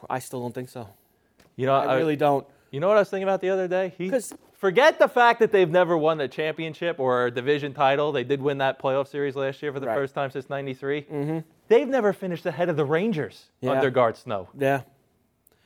I 0.08 0.18
still 0.18 0.40
don't 0.40 0.54
think 0.54 0.68
so. 0.68 0.88
You 1.56 1.66
know, 1.66 1.74
I 1.74 1.96
really 1.96 2.16
don't. 2.16 2.46
You 2.70 2.80
know 2.80 2.88
what 2.88 2.96
I 2.96 3.00
was 3.00 3.10
thinking 3.10 3.24
about 3.24 3.40
the 3.40 3.50
other 3.50 3.68
day? 3.68 3.92
He, 3.98 4.08
'Cause- 4.08 4.32
forget 4.54 4.98
the 4.98 5.08
fact 5.08 5.40
that 5.40 5.52
they've 5.52 5.68
never 5.70 5.96
won 5.96 6.20
a 6.20 6.28
championship 6.28 6.98
or 6.98 7.26
a 7.26 7.30
division 7.30 7.74
title. 7.74 8.12
They 8.12 8.24
did 8.24 8.40
win 8.40 8.58
that 8.58 8.80
playoff 8.80 9.08
series 9.08 9.36
last 9.36 9.60
year 9.62 9.72
for 9.72 9.80
the 9.80 9.86
Right. 9.88 9.94
first 9.94 10.14
time 10.14 10.30
since 10.30 10.48
'93. 10.48 11.02
Mm-hmm. 11.02 11.38
They've 11.68 11.88
never 11.88 12.12
finished 12.12 12.46
ahead 12.46 12.68
of 12.68 12.76
the 12.76 12.84
Rangers 12.84 13.46
Yeah. 13.60 13.72
under 13.72 13.90
Garth 13.90 14.18
Snow. 14.18 14.48
Yeah, 14.58 14.82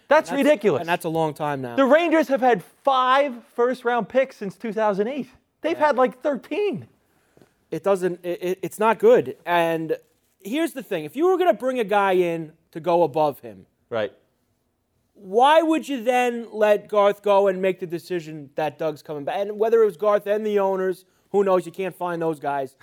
That's, 0.08 0.28
That's- 0.30 0.44
ridiculous. 0.44 0.80
and 0.80 0.88
that's 0.88 1.04
a 1.04 1.08
long 1.08 1.34
time 1.34 1.62
now. 1.62 1.76
the 1.76 1.84
Rangers 1.84 2.28
have 2.28 2.40
had 2.40 2.62
five 2.62 3.32
first-round 3.54 4.08
picks 4.08 4.37
since 4.37 4.56
2008. 4.56 5.28
They've 5.62 5.78
had 5.78 5.96
like 5.96 6.20
13. 6.20 6.87
it 7.70 7.82
doesn't. 7.82 8.20
It, 8.23 8.38
it- 8.42 8.58
it's 8.62 8.78
not 8.78 8.99
good. 8.99 9.37
And 9.46 9.96
here's 10.40 10.73
the 10.73 10.82
thing: 10.82 11.04
if 11.04 11.16
you 11.16 11.26
were 11.26 11.37
going 11.38 11.50
to 11.50 11.58
bring 11.58 11.78
a 11.80 11.84
guy 11.84 12.12
in 12.12 12.52
to 12.73 12.80
go 12.80 13.02
above 13.02 13.40
him, 13.40 13.66
Right. 13.90 14.12
why 15.14 15.62
would 15.62 15.88
you 15.88 16.02
then 16.04 16.49
let 16.52 16.88
Garth 16.88 17.23
go 17.23 17.46
and 17.49 17.62
make 17.62 17.80
the 17.80 17.87
decision 17.87 18.50
that 18.56 18.78
Doug's 18.78 19.02
coming 19.02 19.25
back? 19.25 19.37
And 19.38 19.58
whether 19.58 19.82
it 19.82 19.87
was 19.87 19.96
Garth 19.96 20.26
and 20.26 20.44
the 20.46 20.58
owners, 20.58 21.04
who 21.30 21.44
knows? 21.44 21.64
You 21.66 21.73
can't 21.73 21.94
find 21.96 22.20
those 22.20 22.40
guys. 22.40 22.76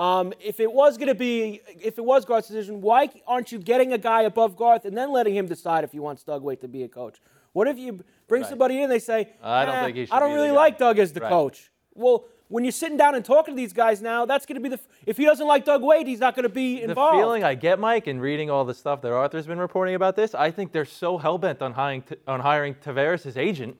Um, 0.00 0.32
if 0.40 0.60
it 0.60 0.72
was 0.72 0.96
going 0.96 1.08
to 1.08 1.14
be, 1.14 1.60
if 1.78 1.98
it 1.98 2.04
was 2.04 2.24
Garth's 2.24 2.48
decision, 2.48 2.80
why 2.80 3.10
aren't 3.26 3.52
you 3.52 3.58
getting 3.58 3.92
a 3.92 3.98
guy 3.98 4.22
above 4.22 4.56
Garth 4.56 4.86
and 4.86 4.96
then 4.96 5.12
letting 5.12 5.34
him 5.36 5.46
decide 5.46 5.84
if 5.84 5.92
he 5.92 5.98
wants 5.98 6.22
Doug 6.22 6.42
Weight 6.42 6.62
to 6.62 6.68
be 6.68 6.84
a 6.84 6.88
coach? 6.88 7.20
What 7.52 7.68
if 7.68 7.76
you 7.78 8.02
bring 8.26 8.40
Right. 8.42 8.48
somebody 8.48 8.78
in 8.78 8.84
and 8.84 8.92
they 8.92 8.98
say, 8.98 9.28
I 9.42 9.66
don't 9.66 9.74
"Eh, 9.76 9.84
think 9.84 9.96
he 9.98 10.06
should 10.06 10.14
I 10.14 10.20
don't 10.20 10.32
really 10.32 10.52
like 10.52 10.78
Doug 10.78 10.98
as 10.98 11.12
the 11.12 11.20
Right. 11.20 11.28
coach. 11.28 11.70
Well, 11.94 12.24
when 12.48 12.64
you're 12.64 12.72
sitting 12.72 12.96
down 12.96 13.14
and 13.14 13.22
talking 13.24 13.54
to 13.54 13.56
these 13.60 13.74
guys 13.74 14.00
now, 14.00 14.24
that's 14.24 14.46
going 14.46 14.54
to 14.54 14.60
be 14.62 14.70
the. 14.74 14.80
If 15.04 15.18
he 15.18 15.24
doesn't 15.26 15.46
like 15.46 15.66
Doug 15.66 15.82
Weight, 15.82 16.06
he's 16.06 16.20
not 16.20 16.34
going 16.34 16.44
to 16.44 16.48
be 16.48 16.80
involved. 16.82 17.18
The 17.18 17.22
feeling 17.22 17.44
I 17.44 17.54
get, 17.54 17.78
Mike, 17.78 18.06
and 18.06 18.22
reading 18.22 18.48
all 18.48 18.64
the 18.64 18.72
stuff 18.74 19.02
that 19.02 19.12
Arthur's 19.12 19.46
been 19.46 19.58
reporting 19.58 19.94
about 19.96 20.16
this, 20.16 20.34
I 20.34 20.50
think 20.50 20.72
they're 20.72 20.84
so 20.86 21.18
hell 21.18 21.36
bent 21.36 21.60
on 21.60 21.72
hiring 21.74 22.04
on 22.26 22.40
hiring 22.40 22.74
Tavares 22.74 23.36
agent. 23.36 23.76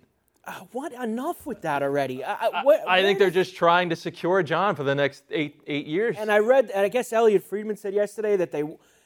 What? 0.72 0.92
Enough 0.92 1.46
with 1.46 1.62
that 1.62 1.82
already. 1.82 2.22
I, 2.24 2.34
I, 2.46 2.64
where- 2.64 2.88
I 2.88 3.02
think 3.02 3.18
they're 3.18 3.30
just 3.30 3.54
trying 3.56 3.90
to 3.90 3.96
secure 3.96 4.42
John 4.42 4.74
for 4.76 4.84
the 4.84 4.94
next 4.94 5.24
eight 5.30 5.60
eight 5.66 5.86
years. 5.86 6.16
And 6.18 6.30
I 6.30 6.38
read, 6.38 6.70
and 6.70 6.84
I 6.84 6.88
guess 6.88 7.12
Elliotte 7.12 7.42
Friedman 7.44 7.76
said 7.76 7.94
yesterday 7.94 8.36
that 8.36 8.52
they 8.52 8.64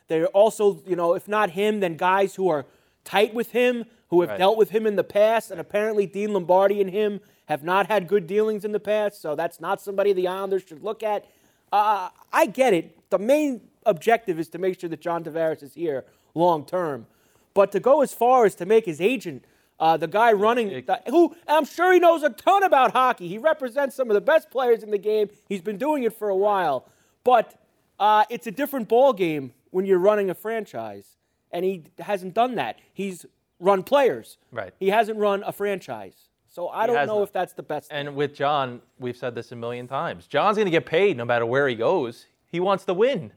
they're 0.08 0.26
also, 0.28 0.82
you 0.86 0.96
know, 0.96 1.14
if 1.14 1.28
not 1.28 1.50
him, 1.50 1.80
then 1.80 1.96
guys 1.96 2.34
who 2.34 2.48
are 2.48 2.66
tight 3.04 3.32
with 3.34 3.52
him, 3.52 3.84
who 4.10 4.16
who 4.16 4.20
have 4.20 4.30
Right. 4.30 4.38
dealt 4.38 4.56
with 4.56 4.70
him 4.70 4.86
in 4.86 4.94
the 4.96 5.02
past, 5.04 5.50
and 5.50 5.58
apparently 5.58 6.06
Dean 6.06 6.32
Lombardi 6.34 6.80
and 6.80 6.90
him 6.90 7.20
have 7.46 7.64
not 7.64 7.88
had 7.88 8.06
good 8.06 8.26
dealings 8.28 8.64
in 8.64 8.70
the 8.72 8.78
past, 8.78 9.20
so 9.20 9.34
that's 9.34 9.60
not 9.60 9.80
somebody 9.80 10.12
the 10.12 10.28
Islanders 10.28 10.62
should 10.68 10.84
look 10.84 11.02
at. 11.02 11.26
Uh, 11.72 12.10
I 12.32 12.46
get 12.46 12.72
it. 12.74 13.10
The 13.10 13.18
main 13.18 13.62
objective 13.84 14.38
is 14.38 14.48
to 14.50 14.58
make 14.58 14.78
sure 14.78 14.88
that 14.88 15.00
John 15.00 15.24
Tavares 15.24 15.62
is 15.62 15.74
here 15.74 16.04
long 16.34 16.64
term. 16.64 17.06
But 17.54 17.72
to 17.72 17.80
go 17.80 18.02
as 18.02 18.14
far 18.14 18.44
as 18.44 18.54
to 18.56 18.66
make 18.66 18.84
his 18.84 19.00
agent 19.00 19.44
uh, 19.80 19.96
the 19.96 20.06
guy 20.06 20.32
running, 20.32 20.70
it- 20.70 20.86
the- 20.86 21.00
who 21.08 21.34
I'm 21.48 21.64
sure 21.64 21.92
he 21.92 21.98
knows 21.98 22.22
a 22.22 22.30
ton 22.30 22.62
about 22.62 22.92
hockey. 22.92 23.28
He 23.28 23.38
represents 23.38 23.96
some 23.96 24.10
of 24.10 24.14
the 24.14 24.20
best 24.20 24.50
players 24.50 24.82
in 24.82 24.90
the 24.90 24.98
game. 24.98 25.28
He's 25.48 25.60
been 25.62 25.78
doing 25.78 26.04
it 26.04 26.12
for 26.16 26.28
a 26.28 26.36
while. 26.36 26.86
But 27.24 27.54
uh, 27.98 28.24
it's 28.30 28.46
a 28.46 28.50
different 28.50 28.88
ball 28.88 29.12
game 29.12 29.52
when 29.70 29.86
you're 29.86 29.98
running 29.98 30.30
a 30.30 30.34
franchise, 30.34 31.16
and 31.50 31.64
he 31.64 31.84
hasn't 31.98 32.34
done 32.34 32.54
that. 32.56 32.78
He's 32.92 33.24
run 33.60 33.82
players. 33.82 34.38
Right. 34.52 34.72
He 34.78 34.90
hasn't 34.90 35.18
run 35.18 35.42
a 35.46 35.52
franchise. 35.52 36.14
So 36.48 36.68
I 36.68 36.86
don't 36.86 37.06
know 37.06 37.18
not. 37.18 37.22
if 37.24 37.32
that's 37.32 37.52
the 37.54 37.62
best. 37.64 37.90
thing. 37.90 38.06
And 38.06 38.14
with 38.14 38.34
John, 38.34 38.80
we've 39.00 39.16
said 39.16 39.34
this 39.34 39.50
a 39.52 39.56
million 39.56 39.88
times. 39.88 40.26
John's 40.28 40.56
going 40.56 40.66
to 40.66 40.70
get 40.70 40.86
paid 40.86 41.16
no 41.16 41.24
matter 41.24 41.44
where 41.46 41.66
he 41.66 41.74
goes. 41.74 42.26
He 42.46 42.60
wants 42.60 42.84
to 42.84 42.94
win. 42.94 43.32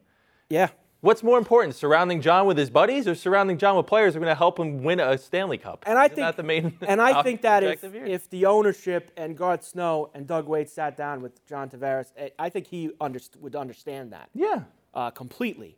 yeah. 0.50 0.68
What's 1.02 1.22
more 1.22 1.38
important, 1.38 1.76
surrounding 1.76 2.22
John 2.22 2.48
with 2.48 2.58
his 2.58 2.72
buddies 2.72 3.08
or 3.08 3.14
surrounding 3.14 3.60
John 3.60 3.78
with 3.78 3.86
players 3.86 4.14
who 4.16 4.18
are 4.20 4.24
going 4.24 4.32
to 4.32 4.38
help 4.38 4.60
him 4.60 4.82
win 4.84 5.00
a 5.00 5.16
Stanley 5.18 5.60
Cup? 5.60 5.84
And 5.86 5.98
I 5.98 6.06
Isn't 6.06 6.16
think 6.16 6.26
that 6.28 6.38
the 6.38 6.44
main 6.44 6.76
and 6.88 7.00
I 7.00 7.22
think 7.24 7.42
that 7.44 7.64
if, 7.64 7.82
here? 7.82 8.04
if 8.06 8.28
the 8.32 8.48
ownership 8.48 9.12
and 9.16 9.38
Garth 9.38 9.64
Snow 9.64 10.10
and 10.16 10.26
Doug 10.26 10.48
Weight 10.48 10.70
sat 10.72 10.98
down 10.98 11.22
with 11.22 11.46
John 11.46 11.70
Tavares, 11.70 12.08
eh, 12.18 12.30
I 12.40 12.50
think 12.50 12.66
he 12.68 12.90
underst- 13.00 13.38
would 13.40 13.56
understand 13.56 14.12
that. 14.12 14.30
yeah, 14.34 14.62
uh, 14.96 15.12
completely. 15.12 15.78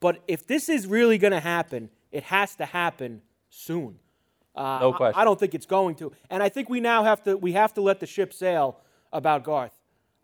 But 0.00 0.20
if 0.28 0.46
this 0.46 0.68
is 0.68 0.86
really 0.86 1.16
going 1.16 1.32
to 1.32 1.40
happen, 1.40 1.88
it 2.12 2.24
has 2.24 2.54
to 2.56 2.66
happen 2.66 3.22
soon. 3.48 3.98
Uh, 4.54 4.78
No 4.80 4.92
I- 4.92 4.96
question. 4.96 5.20
I, 5.20 5.24
don't 5.24 5.40
think 5.40 5.54
it's 5.54 5.66
going 5.66 5.94
to, 5.96 6.12
and 6.28 6.42
I 6.42 6.50
think 6.50 6.68
we 6.68 6.80
now 6.80 7.04
have 7.04 7.22
to 7.24 7.36
we 7.38 7.52
have 7.52 7.72
to 7.74 7.80
let 7.80 8.00
the 8.00 8.06
ship 8.06 8.34
sail 8.34 8.78
about 9.14 9.44
Garth. 9.44 9.72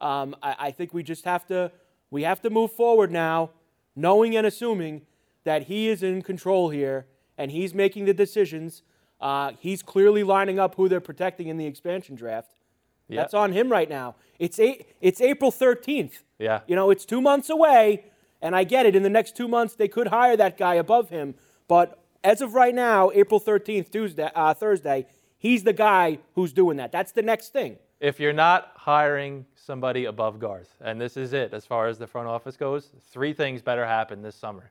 Um, 0.01 0.37
I, 0.43 0.57
I 0.59 0.71
think 0.71 0.93
we 0.93 1.03
just 1.03 1.25
have 1.25 1.47
to 1.47 1.73
we 2.11 2.25
have 2.25 2.43
to 2.43 2.51
move 2.51 2.73
forward 2.73 3.11
now, 3.11 3.51
knowing 3.97 4.37
and 4.37 4.47
assuming 4.47 5.03
that 5.45 5.65
he 5.65 5.89
is 5.89 6.03
in 6.03 6.23
control 6.23 6.71
here 6.71 7.07
and 7.37 7.51
he's 7.51 7.75
making 7.75 8.05
the 8.05 8.15
decisions. 8.15 8.83
Uh, 9.21 9.53
he's 9.59 9.83
clearly 9.83 10.23
lining 10.23 10.59
up 10.59 10.75
who 10.75 10.89
they're 10.89 11.01
protecting 11.01 11.49
in 11.49 11.57
the 11.57 11.67
expansion 11.67 12.15
draft. 12.15 12.53
Yeah. 13.09 13.21
That's 13.21 13.35
on 13.35 13.53
him 13.53 13.71
right 13.71 13.89
now. 13.89 14.17
It's 14.39 14.59
eight, 14.59 14.87
it's 15.01 15.21
April 15.21 15.53
13th. 15.53 16.23
Yeah. 16.39 16.61
You 16.67 16.75
know, 16.75 16.91
it's 16.91 17.05
two 17.05 17.21
months 17.21 17.51
away, 17.51 18.05
and 18.41 18.57
I 18.57 18.65
get 18.65 18.87
it. 18.87 18.97
In 18.97 19.03
the 19.03 19.11
next 19.11 19.37
two 19.37 19.49
months, 19.49 19.75
they 19.75 19.89
could 19.89 20.09
hire 20.09 20.37
that 20.37 20.57
guy 20.57 20.75
above 20.75 21.11
him. 21.11 21.35
But 21.69 22.03
as 22.23 22.41
of 22.41 22.55
right 22.55 22.75
now, 22.75 23.11
April 23.15 23.41
13th, 23.41 23.91
Tuesday, 23.91 24.31
uh, 24.35 24.55
Thursday, 24.55 25.07
he's 25.37 25.63
the 25.63 25.73
guy 25.73 26.19
who's 26.35 26.53
doing 26.53 26.79
that. 26.79 26.91
That's 26.93 27.13
the 27.13 27.23
next 27.23 27.53
thing. 27.53 27.77
If 28.01 28.21
you're 28.21 28.33
not 28.33 28.73
hiring 28.77 29.47
somebody 29.55 30.05
above 30.07 30.39
Garth, 30.39 30.75
and 30.81 31.01
this 31.01 31.17
is 31.17 31.33
it 31.33 31.55
as 31.55 31.65
far 31.65 31.87
as 31.87 31.99
the 31.99 32.07
front 32.07 32.29
office 32.29 32.57
goes, 32.57 32.91
three 33.11 33.33
things 33.33 33.63
better 33.63 33.87
happen 33.87 34.23
this 34.23 34.37
summer. 34.37 34.71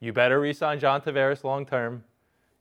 You 0.00 0.12
better 0.12 0.40
re-sign 0.40 0.80
John 0.80 1.00
Tavares 1.00 1.44
long 1.44 1.66
term. 1.66 2.02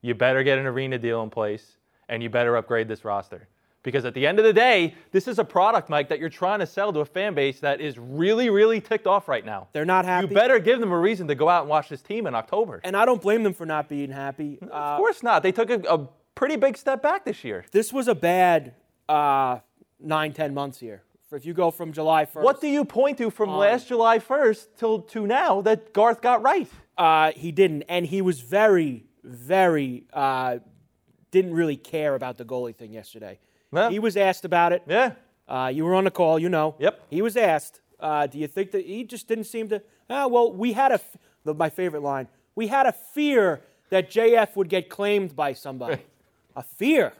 You 0.01 0.13
better 0.13 0.43
get 0.43 0.57
an 0.57 0.65
arena 0.65 0.97
deal 0.97 1.23
in 1.23 1.29
place, 1.29 1.77
and 2.07 2.21
you 2.21 2.29
better 2.29 2.55
upgrade 2.57 2.87
this 2.87 3.03
roster. 3.05 3.47
Because 3.81 4.03
at 4.03 4.13
the 4.13 4.27
end 4.27 4.39
of 4.39 4.45
the 4.45 4.51
day, 4.51 4.93
this 5.11 5.25
is 5.25 5.39
a 5.39 5.43
product, 5.45 5.89
Mike, 5.89 6.09
that 6.09 6.19
you're 6.19 6.27
trying 6.29 6.59
to 6.59 6.65
sell 6.67 6.91
to 6.91 6.99
a 6.99 7.05
fan 7.05 7.33
base 7.33 7.61
that 7.61 7.79
is 7.79 7.97
really, 7.97 8.49
really 8.49 8.81
ticked 8.81 9.07
off 9.07 9.29
right 9.29 9.45
now. 9.45 9.69
They're 9.71 9.85
not 9.85 10.03
happy. 10.03 10.27
You 10.27 10.33
better 10.33 10.59
give 10.59 10.81
them 10.81 10.91
a 10.91 10.99
reason 10.99 11.29
to 11.29 11.35
go 11.35 11.47
out 11.47 11.61
and 11.61 11.69
watch 11.69 11.87
this 11.87 12.01
team 12.01 12.27
in 12.27 12.35
October. 12.35 12.81
And 12.83 12.97
I 12.97 13.05
don't 13.05 13.21
blame 13.21 13.41
them 13.41 13.53
for 13.53 13.65
not 13.65 13.87
being 13.87 14.11
happy. 14.11 14.59
of 14.61 14.69
Uh, 14.69 14.97
course 14.97 15.23
not. 15.23 15.43
They 15.43 15.53
took 15.53 15.69
a, 15.69 15.79
a 15.89 16.09
pretty 16.35 16.57
big 16.57 16.75
step 16.75 17.01
back 17.01 17.23
this 17.23 17.45
year. 17.45 17.63
this 17.71 17.93
was 17.93 18.09
a 18.09 18.15
bad 18.15 18.73
uh, 19.07 19.59
nine, 19.99 20.33
ten 20.33 20.53
months 20.53 20.79
here. 20.79 21.03
If 21.31 21.45
you 21.45 21.53
go 21.53 21.69
from 21.69 21.93
July 21.93 22.25
1st. 22.25 22.41
What 22.41 22.59
do 22.59 22.67
you 22.67 22.83
point 22.83 23.19
to 23.19 23.29
from 23.29 23.51
last 23.51 23.87
July 23.87 24.17
1st 24.17 24.67
till 24.77 25.01
to 25.01 25.27
now 25.27 25.61
that 25.61 25.93
Garth 25.93 26.21
got 26.21 26.41
right? 26.41 26.67
Uh, 26.97 27.31
he 27.33 27.51
didn't, 27.51 27.83
and 27.83 28.03
he 28.03 28.23
was 28.23 28.41
very, 28.41 29.05
very 29.23 30.05
uh, 30.11 30.57
didn't 31.29 31.53
really 31.53 31.77
care 31.77 32.15
about 32.15 32.37
the 32.37 32.45
goalie 32.45 32.75
thing 32.75 32.91
yesterday. 32.91 33.37
Yeah. 33.71 33.91
He 33.91 33.99
was 33.99 34.17
asked 34.17 34.43
about 34.43 34.73
it. 34.73 34.81
Yeah. 34.87 35.11
Uh, 35.47 35.71
you 35.73 35.85
were 35.85 35.93
on 35.93 36.05
the 36.05 36.11
call, 36.11 36.39
you 36.39 36.49
know. 36.49 36.75
Yep. 36.79 36.99
He 37.11 37.21
was 37.21 37.37
asked, 37.37 37.81
uh, 37.99 38.25
"Do 38.25 38.39
you 38.39 38.47
think 38.47 38.71
that 38.71 38.85
he 38.85 39.03
just 39.03 39.27
didn't 39.27 39.45
seem 39.45 39.69
to?" 39.69 39.81
Ah, 40.09 40.27
well, 40.27 40.51
we 40.51 40.73
had 40.73 40.91
a 40.91 40.95
f- 40.95 41.17
the, 41.43 41.53
my 41.53 41.69
favorite 41.69 42.01
line. 42.01 42.27
We 42.55 42.67
had 42.67 42.87
a 42.87 42.91
fear 42.91 43.61
that 43.91 44.09
JF 44.09 44.55
would 44.55 44.69
get 44.69 44.89
claimed 44.89 45.35
by 45.35 45.53
somebody. 45.53 46.01
a 46.55 46.63
fear. 46.63 47.13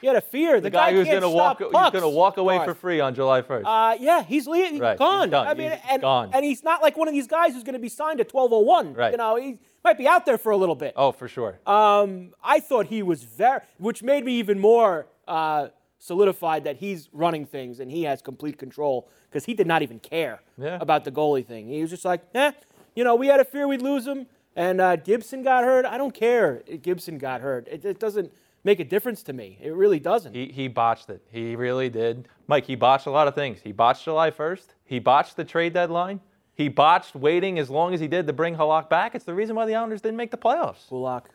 He 0.00 0.06
had 0.06 0.16
a 0.16 0.20
fear. 0.20 0.56
The, 0.56 0.62
The 0.62 0.70
guy, 0.70 0.92
who's 0.92 1.06
can't 1.06 1.20
going 1.20 1.32
to 1.32 1.36
walk, 1.36 1.58
who's 1.58 1.72
going 1.72 1.92
to 2.02 2.08
walk 2.08 2.36
away 2.36 2.58
for 2.64 2.74
free 2.74 3.00
on 3.00 3.14
July 3.14 3.40
1st. 3.42 3.62
Uh, 3.64 3.96
yeah, 3.98 4.22
he's 4.22 4.46
leaving. 4.46 4.78
Right, 4.78 4.98
Gone. 4.98 5.28
he's 5.28 5.30
done. 5.30 5.46
I 5.48 5.54
mean, 5.54 5.70
He's 5.70 5.80
and, 5.90 6.02
gone. 6.02 6.30
and 6.34 6.44
he's 6.44 6.62
not 6.62 6.82
like 6.82 6.96
one 6.96 7.08
of 7.08 7.14
these 7.14 7.26
guys 7.26 7.52
who's 7.54 7.62
going 7.64 7.72
to 7.74 7.78
be 7.78 7.88
signed 7.88 8.20
at 8.20 8.32
1201. 8.32 8.94
Right. 8.94 9.12
You 9.12 9.16
know, 9.16 9.36
he 9.36 9.58
might 9.84 9.96
be 9.98 10.06
out 10.06 10.26
there 10.26 10.36
for 10.38 10.52
a 10.52 10.56
little 10.56 10.74
bit. 10.74 10.92
oh, 10.96 11.12
for 11.12 11.28
sure. 11.28 11.58
Um, 11.66 12.32
I 12.44 12.60
thought 12.60 12.86
he 12.86 13.02
was 13.02 13.22
very, 13.24 13.60
which 13.78 14.02
made 14.02 14.24
me 14.24 14.32
even 14.38 14.58
more 14.58 15.06
uh, 15.26 15.68
solidified 15.98 16.64
that 16.64 16.76
he's 16.76 17.08
running 17.12 17.46
things 17.46 17.80
and 17.80 17.90
he 17.90 18.02
has 18.04 18.20
complete 18.22 18.58
control 18.58 19.08
because 19.30 19.44
he 19.46 19.54
did 19.54 19.66
not 19.66 19.82
even 19.82 19.98
care 19.98 20.40
Yeah. 20.58 20.78
about 20.80 21.04
the 21.04 21.10
goalie 21.10 21.44
thing. 21.46 21.68
He 21.68 21.80
was 21.80 21.90
just 21.90 22.04
like, 22.04 22.22
eh, 22.34 22.52
you 22.94 23.02
know, 23.02 23.14
we 23.14 23.26
had 23.28 23.40
a 23.40 23.44
fear 23.44 23.66
we'd 23.66 23.82
lose 23.82 24.06
him, 24.06 24.26
and 24.54 24.80
uh, 24.80 24.96
Gibson 24.96 25.42
got 25.42 25.64
hurt. 25.64 25.84
I 25.84 25.98
don't 25.98 26.14
care. 26.14 26.62
if 26.66 26.82
Gibson 26.82 27.18
got 27.18 27.40
hurt. 27.40 27.66
It, 27.68 27.84
it 27.84 27.98
doesn't 27.98 28.32
make 28.66 28.80
a 28.80 28.84
difference 28.84 29.22
to 29.22 29.32
me. 29.32 29.58
It 29.62 29.72
really 29.74 29.98
doesn't. 30.00 30.34
he, 30.34 30.48
he 30.48 30.68
botched 30.68 31.08
it. 31.08 31.22
He 31.30 31.56
really 31.56 31.88
did. 31.88 32.28
Mike, 32.48 32.66
he 32.66 32.74
botched 32.74 33.06
a 33.06 33.10
lot 33.10 33.28
of 33.28 33.34
things. 33.34 33.60
He 33.62 33.72
botched 33.72 34.04
July 34.04 34.30
1st. 34.30 34.66
He 34.84 34.98
botched 34.98 35.36
the 35.36 35.44
trade 35.44 35.72
deadline. 35.72 36.20
He 36.54 36.68
botched 36.68 37.14
waiting 37.14 37.58
as 37.58 37.70
long 37.70 37.94
as 37.94 38.00
he 38.00 38.08
did 38.08 38.26
to 38.26 38.32
bring 38.32 38.56
Halak 38.56 38.90
back. 38.90 39.14
It's 39.14 39.24
the 39.24 39.34
reason 39.34 39.56
why 39.56 39.66
the 39.66 39.74
Islanders 39.74 40.00
didn't 40.02 40.16
make 40.16 40.30
the 40.30 40.36
playoffs. 40.38 40.88
Pulock, 40.88 41.30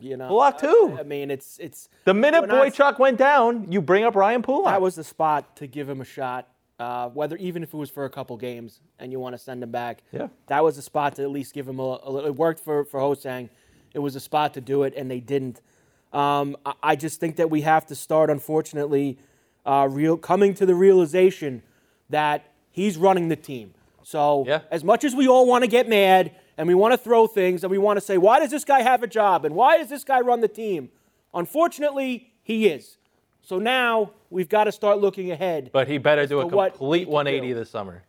you 0.00 0.16
know. 0.16 0.28
Pulock, 0.28 0.58
too. 0.60 0.94
I, 0.96 1.00
I 1.00 1.02
mean, 1.04 1.30
it's 1.30 1.58
it's 1.58 1.88
The 2.04 2.14
minute 2.14 2.42
we're 2.42 2.46
not- 2.48 2.66
Boychuk 2.66 2.98
went 2.98 3.16
down, 3.18 3.70
you 3.72 3.80
bring 3.80 4.04
up 4.04 4.14
Ryan 4.14 4.42
Pulock. 4.42 4.66
that 4.72 4.80
was 4.82 4.94
the 4.96 5.04
spot 5.04 5.56
to 5.56 5.66
give 5.66 5.88
him 5.88 6.00
a 6.00 6.04
shot. 6.04 6.48
Uh, 6.78 7.08
whether 7.08 7.36
even 7.36 7.62
if 7.62 7.72
it 7.72 7.76
was 7.76 7.88
for 7.88 8.04
a 8.04 8.10
couple 8.10 8.36
games 8.36 8.80
and 8.98 9.10
you 9.10 9.18
want 9.18 9.32
to 9.32 9.38
send 9.38 9.62
him 9.62 9.70
back, 9.70 10.02
Yeah. 10.12 10.28
that 10.48 10.62
was 10.62 10.76
the 10.76 10.82
spot 10.82 11.14
to 11.16 11.22
at 11.22 11.30
least 11.30 11.54
give 11.54 11.66
him 11.66 11.78
a, 11.78 11.98
a 12.02 12.10
little. 12.10 12.26
It 12.26 12.36
worked 12.36 12.60
for 12.60 12.84
for 12.84 13.00
Ho-Sang. 13.00 13.48
It 13.94 14.00
was 14.00 14.14
a 14.14 14.20
spot 14.20 14.52
to 14.54 14.60
do 14.60 14.82
it, 14.82 14.92
and 14.94 15.10
they 15.10 15.20
didn't. 15.20 15.62
Um, 16.16 16.56
I, 16.82 16.96
just 16.96 17.20
think 17.20 17.36
that 17.36 17.50
we 17.50 17.60
have 17.60 17.84
to 17.88 17.94
start, 17.94 18.30
unfortunately, 18.30 19.18
uh, 19.66 19.86
real 19.90 20.16
coming 20.16 20.54
to 20.54 20.64
the 20.64 20.74
realization 20.74 21.62
that 22.08 22.50
he's 22.70 22.96
running 22.96 23.28
the 23.28 23.36
team. 23.36 23.74
So 24.02 24.44
Yeah. 24.46 24.60
as 24.70 24.82
much 24.82 25.04
as 25.04 25.14
we 25.14 25.28
all 25.28 25.46
want 25.46 25.64
to 25.64 25.68
get 25.68 25.90
mad 25.90 26.30
and 26.56 26.66
we 26.68 26.74
want 26.74 26.92
to 26.94 26.98
throw 26.98 27.26
things 27.26 27.64
and 27.64 27.70
we 27.70 27.76
want 27.76 27.98
to 27.98 28.00
say, 28.00 28.16
why 28.16 28.40
does 28.40 28.50
this 28.50 28.64
guy 28.64 28.80
have 28.80 29.02
a 29.02 29.06
job 29.06 29.44
and 29.44 29.54
why 29.54 29.76
does 29.76 29.90
this 29.90 30.04
guy 30.04 30.20
run 30.20 30.40
the 30.40 30.48
team? 30.48 30.88
Unfortunately, 31.34 32.32
he 32.42 32.66
is. 32.66 32.96
So 33.42 33.58
now 33.58 34.12
we've 34.30 34.48
got 34.48 34.64
to 34.64 34.72
start 34.72 34.98
looking 34.98 35.30
ahead. 35.30 35.68
But 35.70 35.86
he 35.86 35.98
better 35.98 36.26
do 36.26 36.40
a 36.40 36.48
to 36.48 36.56
what 36.56 36.72
he 36.72 36.78
complete 36.78 37.08
180 37.08 37.48
do. 37.48 37.54
this 37.58 37.68
summer. 37.68 38.04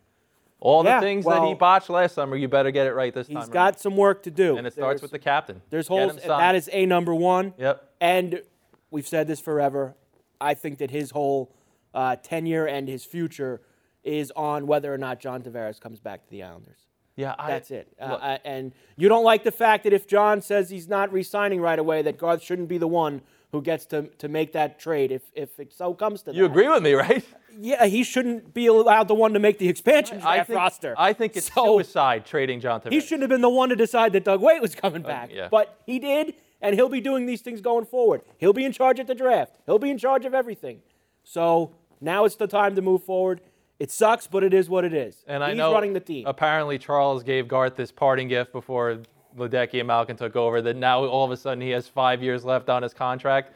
All 0.60 0.84
Yeah, 0.84 0.98
the 1.00 1.06
things 1.06 1.24
that 1.24 1.44
he 1.44 1.54
botched 1.54 1.88
last 1.88 2.14
summer, 2.14 2.36
you 2.36 2.48
better 2.48 2.70
get 2.72 2.86
it 2.86 2.92
right 2.94 3.14
this 3.14 3.28
time. 3.28 3.36
He's 3.36 3.48
got 3.48 3.78
some 3.78 3.96
work 3.96 4.24
to 4.24 4.30
do. 4.30 4.56
and 4.56 4.66
it 4.66 4.72
starts 4.72 5.00
There's- 5.00 5.02
with 5.02 5.10
the 5.12 5.18
captain. 5.18 5.62
There's 5.70 5.86
holes. 5.86 6.16
and. 6.16 6.30
That 6.30 6.54
is 6.56 6.68
a 6.72 6.84
number 6.86 7.14
one. 7.14 7.54
Yep. 7.58 7.88
And 8.00 8.42
we've 8.90 9.06
said 9.06 9.28
this 9.28 9.40
forever. 9.40 9.94
I 10.40 10.54
think 10.54 10.78
that 10.78 10.90
his 10.90 11.10
whole 11.12 11.52
uh, 11.94 12.16
tenure 12.16 12.66
and 12.66 12.88
his 12.88 13.04
future 13.04 13.60
is 14.04 14.32
on 14.36 14.66
whether 14.66 14.92
or 14.92 14.98
not 14.98 15.20
John 15.20 15.42
Tavares 15.42 15.80
comes 15.80 16.00
back 16.00 16.24
to 16.24 16.30
the 16.30 16.42
Islanders. 16.42 16.86
Yeah, 17.16 17.34
I, 17.38 17.48
That's 17.50 17.70
it. 17.72 17.88
Uh, 18.00 18.04
uh, 18.04 18.38
and 18.44 18.72
you 18.96 19.08
don't 19.08 19.24
like 19.24 19.42
the 19.42 19.50
fact 19.50 19.82
that 19.84 19.92
if 19.92 20.06
John 20.06 20.40
says 20.40 20.70
he's 20.70 20.88
not 20.88 21.12
re-signing 21.12 21.60
right 21.60 21.78
away, 21.78 22.02
that 22.02 22.16
Garth 22.16 22.42
shouldn't 22.42 22.68
be 22.68 22.78
the 22.78 22.86
one 22.86 23.22
who 23.52 23.62
gets 23.62 23.86
to, 23.86 24.02
to 24.18 24.28
make 24.28 24.52
that 24.52 24.78
trade 24.78 25.10
if, 25.10 25.22
if 25.34 25.58
it 25.58 25.72
so 25.72 25.94
comes 25.94 26.22
to 26.22 26.34
you 26.34 26.42
that. 26.42 26.50
agree 26.50 26.68
with 26.68 26.82
me, 26.82 26.92
right? 26.92 27.24
Yeah, 27.58 27.86
he 27.86 28.04
shouldn't 28.04 28.52
be 28.54 28.66
allowed 28.66 29.08
the 29.08 29.14
one 29.14 29.32
to 29.32 29.38
make 29.38 29.58
the 29.58 29.68
expansion 29.68 30.18
I 30.18 30.36
draft 30.36 30.46
think, 30.48 30.56
roster. 30.58 30.94
I 30.98 31.12
think 31.12 31.36
it's 31.36 31.52
So- 31.52 31.64
suicide 31.64 32.26
trading 32.26 32.60
John 32.60 32.80
Tavares. 32.80 32.92
He 32.92 33.00
shouldn't 33.00 33.22
have 33.22 33.30
been 33.30 33.40
the 33.40 33.48
one 33.48 33.70
to 33.70 33.76
decide 33.76 34.12
that 34.12 34.24
Doug 34.24 34.40
Weight 34.42 34.60
was 34.60 34.74
coming 34.74 35.02
back. 35.02 35.30
Uh, 35.30 35.34
yeah. 35.34 35.48
But 35.50 35.78
he 35.86 35.98
did, 35.98 36.34
and 36.60 36.74
he'll 36.74 36.88
be 36.90 37.00
doing 37.00 37.26
these 37.26 37.40
things 37.40 37.60
going 37.60 37.86
forward. 37.86 38.20
He'll 38.36 38.52
be 38.52 38.64
in 38.64 38.72
charge 38.72 39.00
at 39.00 39.06
the 39.06 39.14
draft. 39.14 39.56
He'll 39.66 39.78
be 39.78 39.90
in 39.90 39.98
charge 39.98 40.24
of 40.26 40.34
everything. 40.34 40.82
So 41.24 41.74
now 42.00 42.24
it's 42.26 42.36
the 42.36 42.46
time 42.46 42.74
to 42.76 42.82
move 42.82 43.02
forward. 43.02 43.40
It 43.78 43.90
sucks, 43.90 44.26
but 44.26 44.42
it 44.44 44.52
is 44.52 44.68
what 44.68 44.84
it 44.84 44.92
is. 44.92 45.24
And 45.26 45.42
He's 45.42 45.52
I 45.52 45.54
know 45.54 45.72
running 45.72 45.92
the 45.94 46.00
team. 46.00 46.26
Apparently, 46.26 46.78
Charles 46.78 47.22
gave 47.22 47.48
Garth 47.48 47.76
this 47.76 47.92
parting 47.92 48.28
gift 48.28 48.52
before 48.52 48.98
Ledecky 49.36 49.78
and 49.78 49.86
Malkin 49.88 50.16
took 50.16 50.36
over. 50.36 50.62
That 50.62 50.76
now 50.76 51.04
all 51.04 51.24
of 51.24 51.30
a 51.30 51.36
sudden 51.36 51.60
he 51.60 51.70
has 51.70 51.88
five 51.88 52.22
years 52.22 52.44
left 52.44 52.68
on 52.68 52.82
his 52.82 52.94
contract. 52.94 53.52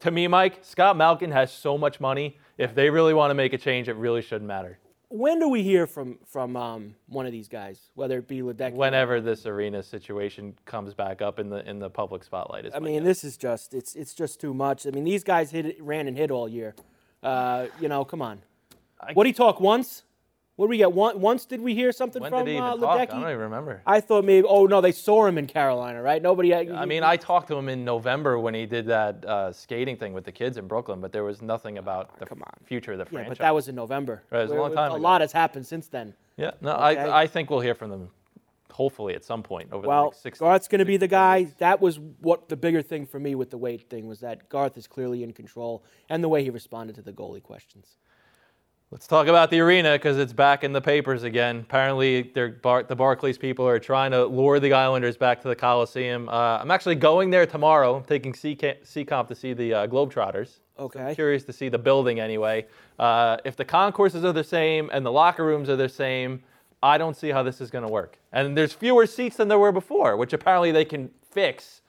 To 0.00 0.10
me, 0.10 0.26
Mike, 0.28 0.58
Scott 0.62 0.96
Malkin 0.96 1.30
has 1.30 1.52
so 1.52 1.76
much 1.78 2.00
money. 2.00 2.38
If 2.58 2.74
they 2.74 2.90
really 2.90 3.14
want 3.14 3.30
to 3.30 3.34
make 3.34 3.52
a 3.52 3.58
change, 3.58 3.88
it 3.88 3.96
really 3.96 4.22
shouldn't 4.22 4.46
matter. 4.46 4.78
when 5.08 5.38
do 5.38 5.48
we 5.48 5.62
hear 5.62 5.86
from 5.86 6.18
from 6.24 6.56
um, 6.56 6.94
one 7.06 7.26
of 7.26 7.32
these 7.32 7.48
guys, 7.48 7.90
whether 7.94 8.18
it 8.18 8.28
be 8.28 8.40
Ledecky? 8.40 8.74
Whenever 8.74 9.20
this 9.20 9.46
arena 9.46 9.82
situation 9.82 10.54
comes 10.64 10.94
back 10.94 11.22
up 11.22 11.38
in 11.38 11.48
the 11.50 11.68
in 11.68 11.78
the 11.78 11.90
public 11.90 12.22
spotlight, 12.24 12.66
is 12.66 12.74
I 12.74 12.78
mean, 12.80 13.02
guess. 13.02 13.04
this 13.04 13.24
is 13.24 13.36
just 13.36 13.74
it's 13.74 13.94
it's 13.94 14.14
just 14.14 14.40
too 14.40 14.52
much. 14.54 14.86
I 14.86 14.90
mean, 14.90 15.04
these 15.04 15.24
guys 15.24 15.50
hit 15.50 15.76
ran 15.80 16.06
and 16.08 16.16
hit 16.16 16.30
all 16.30 16.48
year. 16.48 16.74
Uh, 17.22 17.66
you 17.80 17.88
know, 17.88 18.04
come 18.04 18.22
on. 18.22 18.42
What 19.14 19.24
did 19.24 19.30
he 19.30 19.34
talk 19.34 19.60
once? 19.60 20.02
What 20.56 20.66
did 20.66 20.70
we 20.70 20.76
get? 20.76 20.92
One, 20.92 21.20
once 21.20 21.46
did 21.46 21.60
we 21.60 21.74
hear 21.74 21.90
something 21.90 22.22
when 22.22 22.30
from 22.30 22.44
did 22.44 22.52
he 22.52 22.56
even 22.58 22.62
uh, 22.68 22.76
talk? 22.76 23.00
I 23.00 23.04
don't 23.06 23.22
even 23.22 23.38
remember. 23.38 23.82
I 23.86 24.00
thought 24.00 24.24
maybe. 24.24 24.46
Oh 24.46 24.66
no, 24.66 24.80
they 24.80 24.92
saw 24.92 25.26
him 25.26 25.36
in 25.36 25.48
Carolina, 25.48 26.00
right? 26.00 26.22
Nobody. 26.22 26.54
I 26.54 26.84
mean, 26.84 27.02
I 27.02 27.16
talked 27.16 27.48
to 27.48 27.56
him 27.56 27.68
in 27.68 27.84
November 27.84 28.38
when 28.38 28.54
he 28.54 28.64
did 28.64 28.86
that 28.86 29.24
uh, 29.24 29.52
skating 29.52 29.96
thing 29.96 30.12
with 30.12 30.24
the 30.24 30.30
kids 30.32 30.56
in 30.56 30.68
Brooklyn, 30.68 31.00
but 31.00 31.10
there 31.12 31.24
was 31.24 31.42
nothing 31.42 31.78
about 31.78 32.16
the 32.20 32.26
Come 32.26 32.42
on. 32.42 32.52
future 32.64 32.92
of 32.92 32.98
the 32.98 33.04
franchise. 33.04 33.24
Yeah, 33.24 33.28
but 33.30 33.38
that 33.38 33.54
was 33.54 33.66
in 33.68 33.74
November. 33.74 34.22
Right, 34.30 34.40
it 34.40 34.42
was 34.44 34.52
a 34.52 34.54
long 34.54 34.72
time 34.74 34.92
A 34.92 34.94
ago. 34.94 35.02
lot 35.02 35.20
has 35.22 35.32
happened 35.32 35.66
since 35.66 35.88
then. 35.88 36.14
yeah, 36.36 36.52
no, 36.60 36.72
Okay. 36.74 37.00
I, 37.00 37.22
I 37.22 37.26
think 37.26 37.50
we'll 37.50 37.58
hear 37.60 37.74
from 37.74 37.90
them, 37.90 38.10
hopefully 38.70 39.14
at 39.16 39.24
some 39.24 39.42
point 39.42 39.70
over 39.72 39.84
the 39.88 40.04
next 40.04 40.22
six. 40.22 40.38
Garth's 40.38 40.68
going 40.68 40.78
to 40.78 40.84
be 40.84 40.96
the 40.96 41.08
guy. 41.08 41.44
That 41.58 41.80
was 41.80 41.98
what 42.20 42.48
the 42.48 42.56
bigger 42.56 42.80
thing 42.82 43.06
for 43.06 43.18
me 43.18 43.34
with 43.34 43.50
the 43.50 43.58
weight 43.58 43.90
thing 43.90 44.06
was 44.06 44.20
that 44.20 44.48
Garth 44.50 44.78
is 44.78 44.86
clearly 44.86 45.24
in 45.24 45.32
control, 45.32 45.82
and 46.08 46.22
the 46.22 46.28
way 46.28 46.44
he 46.44 46.50
responded 46.50 46.94
to 46.94 47.02
the 47.02 47.12
goalie 47.12 47.42
questions. 47.42 47.96
Let's 48.94 49.08
talk 49.08 49.26
about 49.26 49.50
the 49.50 49.58
arena 49.58 49.94
because 49.94 50.18
it's 50.18 50.32
back 50.32 50.62
in 50.62 50.72
the 50.72 50.80
papers 50.80 51.24
again. 51.24 51.58
Apparently, 51.68 52.30
they're 52.32 52.50
Bar- 52.50 52.84
the 52.84 52.94
Barclays 52.94 53.36
people 53.36 53.66
are 53.66 53.80
trying 53.80 54.12
to 54.12 54.24
lure 54.24 54.60
the 54.60 54.72
Islanders 54.72 55.16
back 55.16 55.42
to 55.42 55.48
the 55.48 55.56
Coliseum. 55.56 56.28
Uh, 56.28 56.58
I'm 56.60 56.70
actually 56.70 56.94
going 56.94 57.30
there 57.30 57.44
tomorrow. 57.44 57.96
I'm 57.96 58.04
taking 58.04 58.32
C-Comp 58.32 59.26
to 59.26 59.34
see 59.34 59.52
the 59.52 59.74
uh, 59.74 59.86
Globetrotters. 59.88 60.60
Okay. 60.78 61.12
Curious 61.12 61.42
to 61.42 61.52
see 61.52 61.68
the 61.68 61.76
building 61.76 62.20
anyway. 62.20 62.66
Uh, 62.96 63.38
if 63.44 63.56
the 63.56 63.64
concourses 63.64 64.24
are 64.24 64.32
the 64.32 64.44
same 64.44 64.90
and 64.92 65.04
the 65.04 65.10
locker 65.10 65.44
rooms 65.44 65.68
are 65.68 65.74
the 65.74 65.88
same, 65.88 66.44
I 66.80 66.96
don't 66.96 67.16
see 67.16 67.30
how 67.30 67.42
this 67.42 67.60
is 67.60 67.72
going 67.72 67.84
to 67.84 67.90
work. 67.90 68.20
And 68.32 68.56
there's 68.56 68.74
fewer 68.74 69.06
seats 69.06 69.38
than 69.38 69.48
there 69.48 69.58
were 69.58 69.72
before, 69.72 70.16
which 70.16 70.32
apparently 70.32 70.70
they 70.70 70.84
can 70.84 71.10
fix. 71.32 71.82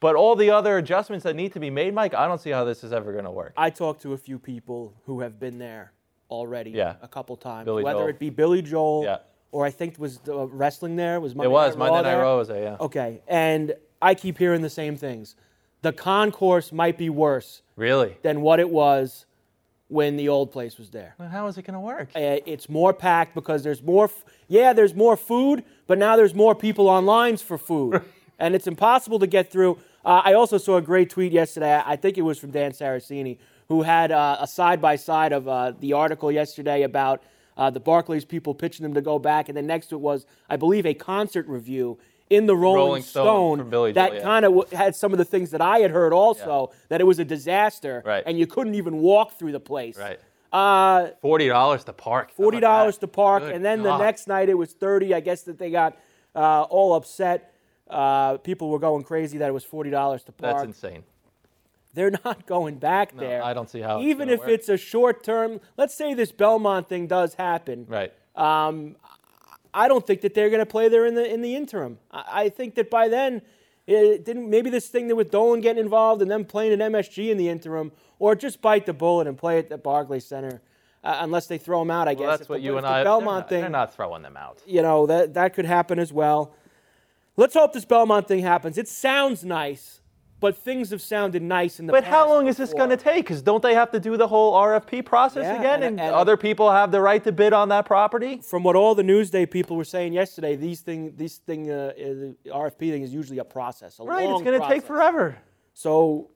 But 0.00 0.16
all 0.16 0.34
the 0.34 0.50
other 0.50 0.78
adjustments 0.78 1.24
that 1.24 1.36
need 1.36 1.52
to 1.52 1.60
be 1.60 1.68
made, 1.68 1.92
Mike, 1.92 2.14
I 2.14 2.26
don't 2.26 2.40
see 2.40 2.50
how 2.50 2.64
this 2.64 2.84
is 2.84 2.92
ever 2.94 3.12
going 3.12 3.26
to 3.26 3.30
work. 3.30 3.52
I 3.54 3.68
talked 3.68 4.00
to 4.00 4.14
a 4.14 4.18
few 4.18 4.38
people 4.38 4.94
who 5.04 5.20
have 5.20 5.38
been 5.38 5.58
there 5.58 5.92
already 6.30 6.70
Yeah. 6.70 6.96
a 7.02 7.08
couple 7.08 7.36
times, 7.36 7.64
Billy 7.64 7.82
whether 7.82 8.00
Joel. 8.00 8.08
it 8.08 8.18
be 8.18 8.30
Billy 8.30 8.62
Joel 8.62 9.04
Yeah. 9.04 9.18
or 9.52 9.64
I 9.64 9.70
think 9.70 9.98
was 9.98 10.18
the 10.18 10.46
wrestling 10.46 10.96
there 10.96 11.20
was 11.20 11.34
Monday 11.34 11.48
It 11.48 11.52
was 11.52 11.76
Night 11.76 11.84
Raw 11.86 11.92
Monday 11.92 12.08
Night 12.08 12.14
there? 12.16 12.22
Raw 12.22 12.36
was 12.38 12.48
there, 12.48 12.62
yeah. 12.62 12.76
Okay, 12.80 13.20
and 13.28 13.74
I 14.02 14.14
keep 14.14 14.38
hearing 14.38 14.62
the 14.62 14.70
same 14.70 14.96
things. 14.96 15.34
The 15.82 15.92
concourse 15.92 16.72
might 16.72 16.98
be 16.98 17.08
worse 17.08 17.62
Really? 17.76 18.16
than 18.22 18.40
what 18.42 18.60
it 18.60 18.68
was 18.70 19.24
when 19.88 20.16
the 20.16 20.28
old 20.28 20.50
place 20.52 20.76
was 20.76 20.90
there. 20.90 21.14
Well, 21.18 21.28
how 21.28 21.46
is 21.46 21.56
it 21.56 21.62
going 21.62 21.74
to 21.74 21.80
work? 21.80 22.10
Uh, 22.14 22.40
it's 22.44 22.68
more 22.68 22.92
packed 22.92 23.34
because 23.34 23.62
there's 23.62 23.82
more. 23.82 24.04
F- 24.04 24.24
yeah, 24.48 24.72
there's 24.74 24.94
more 24.94 25.16
food, 25.16 25.64
but 25.86 25.96
now 25.98 26.14
there's 26.16 26.34
more 26.34 26.54
people 26.54 26.88
on 26.90 27.06
lines 27.06 27.40
for 27.40 27.56
food, 27.56 28.02
and 28.38 28.54
it's 28.54 28.66
impossible 28.66 29.18
to 29.20 29.26
get 29.26 29.50
through. 29.50 29.78
Uh, 30.04 30.20
I 30.24 30.34
also 30.34 30.58
saw 30.58 30.76
a 30.76 30.82
great 30.82 31.08
tweet 31.10 31.32
yesterday. 31.32 31.80
I 31.84 31.96
think 31.96 32.18
it 32.18 32.22
was 32.22 32.38
from 32.38 32.50
Dan 32.50 32.72
Saraceni, 32.72 33.38
who 33.68 33.82
had 33.82 34.10
uh, 34.10 34.38
a 34.40 34.46
side 34.46 34.80
by 34.80 34.96
side 34.96 35.32
of 35.32 35.46
uh, 35.46 35.72
the 35.78 35.92
article 35.92 36.32
yesterday 36.32 36.82
about 36.82 37.22
uh, 37.56 37.68
the 37.70 37.80
Barclays 37.80 38.24
people 38.24 38.54
pitching 38.54 38.82
them 38.82 38.94
to 38.94 39.02
go 39.02 39.18
back, 39.18 39.48
and 39.48 39.56
then 39.56 39.66
next 39.66 39.88
to 39.88 39.96
it 39.96 40.00
was, 40.00 40.26
I 40.48 40.56
believe, 40.56 40.86
a 40.86 40.94
concert 40.94 41.46
review 41.48 41.98
in 42.30 42.46
the 42.46 42.56
Rolling, 42.56 42.78
Rolling 42.78 43.02
Stone 43.02 43.70
Billy 43.70 43.92
that 43.92 44.22
kind 44.22 44.44
of 44.44 44.52
w- 44.54 44.76
had 44.76 44.94
some 44.94 45.12
of 45.12 45.18
the 45.18 45.24
things 45.24 45.50
that 45.50 45.60
I 45.62 45.78
had 45.78 45.90
heard 45.90 46.12
also 46.12 46.70
that 46.88 47.00
it 47.00 47.04
was 47.04 47.18
a 47.18 47.24
disaster, 47.24 48.02
Right. 48.04 48.22
and 48.26 48.38
you 48.38 48.46
couldn't 48.46 48.74
even 48.74 48.98
walk 48.98 49.38
through 49.38 49.52
the 49.52 49.60
place. 49.60 49.98
Right. 49.98 50.18
Uh, 50.52 51.08
Forty 51.20 51.48
dollars 51.48 51.84
to 51.84 51.92
park. 51.92 52.30
Forty 52.30 52.60
dollars 52.60 52.96
to 52.98 53.06
park, 53.08 53.42
Good 53.42 53.54
and 53.54 53.64
then 53.64 53.82
God. 53.82 53.98
the 53.98 54.04
next 54.04 54.28
night 54.28 54.48
it 54.48 54.54
was 54.54 54.72
thirty. 54.72 55.12
I 55.14 55.20
guess 55.20 55.42
that 55.42 55.58
they 55.58 55.70
got 55.70 55.98
uh, 56.34 56.62
all 56.62 56.94
upset. 56.94 57.52
Uh, 57.88 58.36
people 58.38 58.70
were 58.70 58.78
going 58.78 59.02
crazy 59.04 59.38
that 59.38 59.48
it 59.48 59.52
was 59.52 59.64
forty 59.64 59.90
dollars 59.90 60.22
to 60.24 60.32
park. 60.32 60.56
That's 60.56 60.66
insane. 60.66 61.02
They're 61.94 62.12
not 62.24 62.46
going 62.46 62.76
back 62.78 63.16
there. 63.16 63.42
I 63.42 63.54
don't 63.54 63.68
see 63.68 63.80
how 63.80 64.00
Even 64.00 64.28
if 64.28 64.40
work. 64.40 64.48
it's 64.50 64.68
a 64.68 64.76
short 64.76 65.24
term, 65.24 65.60
let's 65.76 65.94
say 65.94 66.14
this 66.14 66.30
Belmont 66.32 66.88
thing 66.88 67.06
does 67.06 67.34
happen. 67.34 67.86
Right. 67.88 68.12
Um, 68.36 68.96
I 69.74 69.88
don't 69.88 70.06
think 70.06 70.20
that 70.22 70.34
they're 70.34 70.50
going 70.50 70.60
to 70.60 70.66
play 70.66 70.88
there 70.88 71.06
in 71.06 71.14
the 71.14 71.30
in 71.32 71.40
the 71.42 71.54
interim. 71.56 71.98
I, 72.10 72.24
I 72.44 72.48
think 72.48 72.74
that 72.76 72.88
by 72.90 73.08
then, 73.08 73.42
it 73.86 74.24
didn't 74.24 74.48
maybe 74.48 74.70
this 74.70 74.88
thing 74.88 75.08
that 75.08 75.16
with 75.16 75.30
Dolan 75.30 75.60
getting 75.60 75.82
involved 75.82 76.22
and 76.22 76.30
them 76.30 76.44
playing 76.44 76.72
at 76.80 76.92
MSG 76.92 77.30
in 77.30 77.36
the 77.36 77.48
interim, 77.48 77.92
or 78.18 78.34
just 78.34 78.60
bite 78.60 78.86
the 78.86 78.92
bullet 78.94 79.26
and 79.26 79.36
play 79.36 79.58
at 79.58 79.68
the 79.68 79.78
Barclays 79.78 80.24
Center, 80.26 80.60
uh, 81.04 81.18
unless 81.20 81.46
they 81.46 81.58
throw 81.58 81.80
them 81.80 81.90
out. 81.90 82.06
I 82.08 82.12
Well, 82.14 82.30
guess 82.30 82.38
that's 82.40 82.48
what 82.48 82.60
you 82.62 82.76
and 82.76 82.84
the 82.86 82.90
I. 82.90 83.04
Belmont 83.04 83.24
they're 83.24 83.34
not, 83.40 83.48
thing 83.48 83.60
They're 83.62 83.70
not 83.70 83.94
throwing 83.94 84.22
them 84.22 84.36
out. 84.36 84.62
you 84.66 84.82
know 84.82 85.06
that 85.06 85.34
that 85.34 85.54
could 85.54 85.64
happen 85.66 85.98
as 85.98 86.12
well. 86.12 86.54
Let's 87.36 87.54
hope 87.54 87.72
this 87.72 87.84
Belmont 87.84 88.26
thing 88.26 88.40
happens. 88.40 88.78
It 88.78 88.88
sounds 88.88 89.44
nice, 89.44 89.97
but 90.40 90.56
things 90.56 90.90
have 90.90 91.02
sounded 91.02 91.42
nice 91.42 91.80
in 91.80 91.86
the 91.86 91.92
But 91.92 92.04
how 92.04 92.28
long 92.28 92.46
is 92.46 92.56
this 92.56 92.72
going 92.72 92.90
to 92.90 92.96
take? 92.96 93.24
Because 93.24 93.42
don't 93.42 93.62
they 93.62 93.74
have 93.74 93.90
to 93.90 94.00
do 94.00 94.16
the 94.16 94.28
whole 94.28 94.54
RFP 94.54 95.04
process 95.04 95.42
Yeah, 95.44 95.58
again? 95.58 95.74
and- 95.82 95.98
And, 95.98 96.00
and- 96.00 96.14
other 96.14 96.36
people 96.36 96.70
have 96.70 96.92
the 96.92 97.00
right 97.00 97.22
to 97.24 97.32
bid 97.32 97.52
on 97.52 97.68
that 97.70 97.86
property? 97.86 98.40
From 98.42 98.62
what 98.62 98.76
all 98.76 98.94
the 98.94 99.02
Newsday 99.02 99.50
people 99.50 99.76
were 99.76 99.84
saying 99.84 100.12
yesterday, 100.12 100.54
these 100.54 100.80
thing, 100.80 101.14
these 101.16 101.38
thing, 101.38 101.70
uh, 101.70 101.74
uh, 101.74 101.94
the 101.96 102.36
RFP 102.52 102.90
thing 102.90 103.02
is 103.02 103.12
usually 103.12 103.38
a 103.38 103.44
process. 103.44 103.98
A 103.98 104.04
Right. 104.04 104.28
It's 104.28 104.42
going 104.42 104.60
to 104.60 104.68
take 104.68 104.82
forever. 104.84 105.38
So 105.74 106.30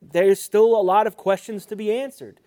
there's 0.00 0.40
still 0.40 0.74
a 0.80 0.82
lot 0.82 1.06
of 1.06 1.16
questions 1.16 1.66
to 1.66 1.76
be 1.76 1.92
answered, 1.92 2.40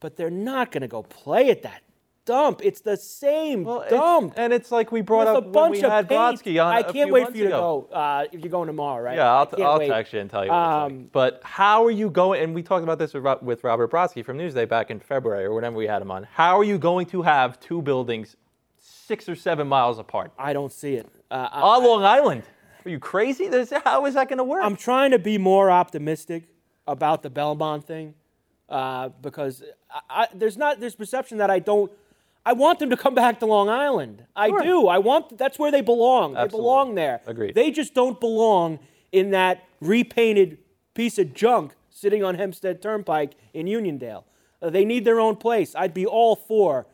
but 0.00 0.16
they're 0.16 0.30
not 0.30 0.70
going 0.70 0.82
to 0.82 0.88
go 0.88 1.02
play 1.02 1.50
at 1.50 1.62
that 1.62 1.82
dump. 2.24 2.60
It's 2.62 2.80
the 2.80 2.96
same 2.96 3.64
Well, 3.64 3.82
it's- 3.82 3.90
dump. 3.92 4.34
and 4.36 4.52
it's 4.52 4.70
like 4.70 4.92
we 4.92 5.00
brought 5.00 5.26
With 5.26 5.36
up 5.36 5.42
a 5.44 5.46
when 5.46 5.52
bunch 5.52 5.72
we 5.78 5.84
of 5.84 5.90
had. 5.92 6.08
Brodsky 6.08 6.64
on. 6.64 6.72
I 6.74 6.82
can't 6.82 7.10
wait 7.10 7.28
for 7.28 7.36
you 7.36 7.46
ago. 7.46 7.86
to 7.88 7.94
go. 7.94 7.94
Uh, 7.96 8.24
if 8.32 8.40
you're 8.40 8.50
going 8.50 8.66
tomorrow, 8.68 9.02
right? 9.02 9.16
Yeah, 9.16 9.30
I 9.32 9.38
I'll, 9.38 9.46
can't 9.46 9.62
I'll 9.62 9.78
text 9.80 10.12
you 10.12 10.20
and 10.20 10.30
tell 10.30 10.44
you 10.44 10.50
what 10.50 10.58
it's 10.58 10.92
Um, 10.92 10.98
like. 10.98 11.12
But 11.12 11.40
how 11.44 11.84
are 11.84 11.90
you 11.90 12.10
going? 12.10 12.42
And 12.42 12.54
we 12.54 12.62
talked 12.62 12.82
about 12.84 12.98
this 12.98 13.12
with, 13.14 13.24
with 13.42 13.64
Robert 13.64 13.90
Brodsky 13.90 14.24
from 14.24 14.38
Newsday 14.38 14.68
back 14.68 14.90
in 14.90 15.00
February 15.00 15.44
or 15.44 15.54
whenever 15.54 15.76
we 15.76 15.86
had 15.86 16.00
him 16.02 16.10
on. 16.10 16.24
How 16.32 16.58
are 16.58 16.64
you 16.64 16.78
going 16.78 17.06
to 17.06 17.22
have 17.22 17.58
two 17.60 17.82
buildings 17.82 18.36
six 18.78 19.28
or 19.28 19.34
seven 19.34 19.66
miles 19.68 19.98
apart 19.98 20.30
I 20.38 20.52
don't 20.52 20.72
see 20.72 20.94
it. 20.94 21.06
Uh, 21.30 21.48
I- 21.50 21.60
on 21.60 21.84
Long 21.84 22.04
Island? 22.04 22.42
Are 22.84 22.90
you 22.90 22.98
crazy? 22.98 23.48
There's, 23.48 23.70
how 23.84 24.06
is 24.06 24.14
that 24.14 24.28
going 24.28 24.38
to 24.38 24.44
work? 24.44 24.64
I'm 24.64 24.74
trying 24.76 25.12
to 25.12 25.18
be 25.18 25.38
more 25.38 25.70
optimistic 25.70 26.44
about 26.88 27.22
the 27.22 27.30
Belmont 27.30 27.84
thing 27.86 28.14
uh, 28.68 29.10
because 29.20 29.62
I, 29.88 30.22
I, 30.22 30.28
there's 30.34 30.56
not 30.56 30.80
there's 30.80 30.96
perception 30.96 31.38
that 31.38 31.48
I 31.50 31.58
don't. 31.60 31.92
I 32.44 32.52
want 32.54 32.78
them 32.80 32.90
to 32.90 32.96
come 32.96 33.14
back 33.14 33.38
to 33.40 33.46
Long 33.46 33.68
Island. 33.68 34.24
I 34.34 34.48
Sure. 34.48 34.62
do. 34.62 34.88
I 34.88 34.98
want 34.98 35.38
that's 35.38 35.58
where 35.58 35.70
they 35.70 35.80
belong. 35.80 36.34
They 36.34 36.48
belong 36.48 36.94
there. 36.96 37.20
Agreed. 37.26 37.54
They 37.54 37.70
just 37.70 37.94
don't 37.94 38.18
belong 38.18 38.80
in 39.12 39.30
that 39.30 39.62
repainted 39.80 40.58
piece 40.94 41.18
of 41.18 41.34
junk 41.34 41.74
sitting 41.90 42.24
on 42.24 42.34
Hempstead 42.34 42.82
Turnpike 42.82 43.34
in 43.54 43.66
Uniondale. 43.66 44.24
Uh, 44.60 44.70
they 44.70 44.84
need 44.84 45.04
their 45.04 45.20
own 45.20 45.36
place. 45.36 45.74
I'd 45.76 45.94
be 45.94 46.06
all 46.06 46.34
for 46.36 46.86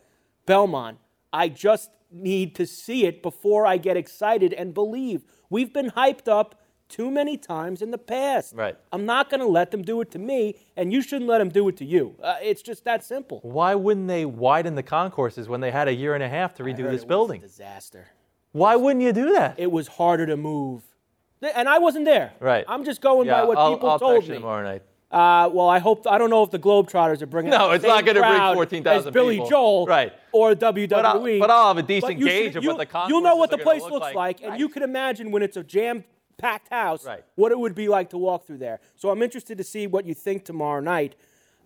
Belmont. 0.45 0.97
I 1.33 1.49
just 1.49 1.89
need 2.11 2.55
to 2.55 2.65
see 2.65 3.05
it 3.05 3.21
before 3.21 3.65
I 3.65 3.77
get 3.77 3.97
excited 3.97 4.53
and 4.53 4.73
believe. 4.73 5.23
We've 5.49 5.71
been 5.73 5.91
hyped 5.91 6.27
up 6.27 6.58
too 6.89 7.09
many 7.11 7.37
times 7.37 7.81
in 7.81 7.91
the 7.91 7.97
past. 7.97 8.53
Right. 8.55 8.75
I'm 8.91 9.05
not 9.05 9.29
going 9.29 9.39
to 9.39 9.47
let 9.47 9.71
them 9.71 9.83
do 9.83 10.01
it 10.01 10.11
to 10.11 10.19
me, 10.19 10.55
and 10.75 10.91
you 10.91 11.01
shouldn't 11.01 11.29
let 11.29 11.37
them 11.37 11.49
do 11.49 11.67
it 11.69 11.77
to 11.77 11.85
you. 11.85 12.15
Uh, 12.21 12.35
it's 12.41 12.61
just 12.61 12.83
that 12.85 13.03
simple. 13.03 13.39
Why 13.43 13.75
wouldn't 13.75 14.07
they 14.07 14.25
widen 14.25 14.75
the 14.75 14.83
concourses 14.83 15.47
when 15.47 15.61
they 15.61 15.71
had 15.71 15.87
a 15.87 15.93
year 15.93 16.15
and 16.15 16.23
a 16.23 16.29
half 16.29 16.55
to 16.55 16.63
redo 16.63 16.77
this 16.77 16.85
it 16.87 16.91
was 16.91 17.03
a 17.03 17.07
building? 17.07 17.41
disaster. 17.41 18.07
Why 18.51 18.75
wouldn't 18.75 19.03
you 19.03 19.13
do 19.13 19.33
that? 19.33 19.55
It 19.59 19.71
was 19.71 19.87
harder 19.87 20.25
to 20.25 20.35
move. 20.35 20.81
And 21.41 21.69
I 21.69 21.77
wasn't 21.77 22.05
there. 22.05 22.33
Right. 22.39 22.65
I'm 22.67 22.83
just 22.83 22.99
going 23.01 23.27
yeah, 23.27 23.41
by 23.41 23.47
what 23.47 23.57
I'll, 23.57 23.75
people 23.75 23.89
I'll 23.91 23.99
told 23.99 24.23
you 24.23 24.29
me. 24.31 24.35
tomorrow 24.37 24.63
night. 24.63 24.81
Uh, 25.11 25.49
well, 25.51 25.67
I 25.69 25.79
hope. 25.79 26.05
I 26.05 26.17
don't 26.19 26.29
know 26.29 26.43
if 26.43 26.51
the 26.51 26.59
Globetrotters 26.59 27.21
are 27.23 27.25
bringing. 27.25 27.49
No, 27.49 27.71
it's 27.71 27.83
not 27.83 28.05
gonna 28.05 28.19
bring 28.19 28.33
crowd 28.35 28.53
14,000 28.55 29.07
as 29.07 29.13
Billy. 29.13 29.41
Joel, 29.49 29.87
Right. 29.87 30.13
Or 30.31 30.53
WWE. 30.53 30.87
But 30.89 31.05
I'll- 31.05 31.39
but 31.39 31.49
I'll 31.49 31.67
have 31.69 31.77
a 31.77 31.83
decent 31.83 32.19
you 32.19 32.25
gauge 32.25 32.55
of 32.55 32.63
what 32.63 32.77
the 32.77 32.85
concourse 32.85 33.09
You'll 33.09 33.21
know 33.21 33.35
what 33.35 33.49
the 33.49 33.57
place 33.57 33.81
look 33.81 33.91
looks 33.93 34.05
like. 34.07 34.15
like, 34.15 34.41
and 34.41 34.51
Right. 34.51 34.59
you 34.59 34.69
can 34.69 34.83
imagine 34.83 35.31
when 35.31 35.41
it's 35.41 35.57
a 35.57 35.63
jam-packed 36.39 36.69
house, 36.69 37.05
Right. 37.05 37.23
what 37.35 37.51
it 37.51 37.59
would 37.59 37.75
be 37.75 37.87
like 37.87 38.09
to 38.11 38.17
walk 38.17 38.45
through 38.45 38.57
there. 38.59 38.79
So 38.95 39.09
I'm 39.09 39.21
interested 39.21 39.57
to 39.57 39.63
see 39.63 39.87
what 39.87 40.05
you 40.05 40.13
think 40.13 40.45
tomorrow 40.45 40.81
night. 40.81 41.15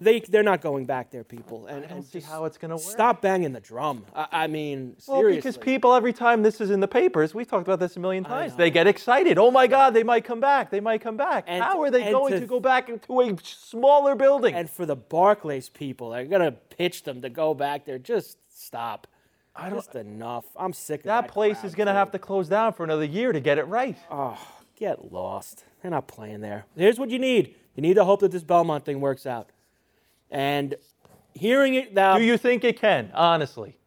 They 0.02 0.20
they're 0.22 0.44
not 0.44 0.60
going 0.62 0.86
back 0.86 1.12
there, 1.12 1.24
people. 1.24 1.68
And, 1.68 1.86
I 1.86 1.88
don't 1.88 1.98
and 2.00 2.06
see 2.06 2.20
how 2.20 2.46
it's 2.46 2.58
gonna 2.58 2.76
work. 2.76 2.84
Stop 2.84 3.22
banging 3.22 3.54
the 3.54 3.60
drum. 3.60 4.06
I, 4.16 4.28
I 4.32 4.48
mean, 4.48 4.96
Well, 5.08 5.20
seriously. 5.20 5.36
because 5.38 5.58
people 5.58 5.94
every 5.94 6.12
time 6.12 6.42
this 6.42 6.60
is 6.60 6.72
in 6.72 6.80
the 6.80 6.88
papers, 6.88 7.36
we've 7.36 7.48
talked 7.48 7.68
about 7.68 7.80
this 7.80 7.96
a 7.96 8.00
million 8.00 8.24
times. 8.24 8.56
They 8.56 8.72
get 8.72 8.88
excited. 8.88 9.38
Oh 9.38 9.52
my 9.52 9.68
God, 9.68 9.94
they 9.94 10.04
might 10.04 10.26
come 10.26 10.40
back. 10.40 10.72
They 10.72 10.80
might 10.80 11.02
come 11.02 11.16
back. 11.16 11.46
And- 11.48 11.64
How 11.64 11.82
are 11.84 11.92
they 11.92 12.10
going 12.12 12.34
to- 12.34 12.40
to, 12.40 12.46
go 12.48 12.60
back 12.60 12.90
into 12.90 13.22
a 13.22 13.38
smaller 13.44 14.16
building? 14.16 14.56
And 14.56 14.68
for 14.70 14.88
the 14.88 14.96
Barclays 14.96 15.70
people, 15.70 16.10
they're 16.10 16.26
gonna 16.26 16.52
pitch 16.52 17.04
them 17.04 17.22
to 17.22 17.30
go 17.30 17.54
back 17.54 17.86
there. 17.86 18.00
Just 18.00 18.38
stop. 18.50 19.06
I 19.56 19.70
don't- 19.70 19.78
Just 19.78 19.94
enough. 19.96 20.46
I'm 20.58 20.74
sick 20.74 21.02
of 21.02 21.06
that 21.06 21.22
that. 21.26 21.32
place 21.32 21.64
is 21.64 21.76
going 21.76 21.86
to 21.86 21.94
have 21.94 22.10
to 22.14 22.18
close 22.20 22.50
down 22.50 22.74
for 22.74 22.84
another 22.84 23.06
year 23.06 23.32
to 23.32 23.40
get 23.40 23.60
it 23.60 23.66
right. 23.68 23.96
Oh, 24.10 24.36
get 24.84 25.14
lost. 25.14 25.64
They're 25.82 25.92
not 25.92 26.08
playing 26.08 26.42
there. 26.42 26.66
Here's 26.76 27.00
what 27.00 27.10
you 27.10 27.18
need. 27.18 27.56
You 27.76 27.82
need 27.82 27.94
to 27.96 28.04
hope 28.04 28.20
that 28.20 28.32
this 28.32 28.44
Belmont 28.44 28.84
thing 28.84 29.00
works 29.00 29.26
out. 29.26 29.50
And 30.30 30.76
hearing 31.34 31.76
it 31.76 31.94
now, 31.94 32.18
Do 32.18 32.24
you 32.24 32.38
think 32.38 32.66
it 32.66 32.80
can? 32.80 33.10
Honestly, 33.14 33.78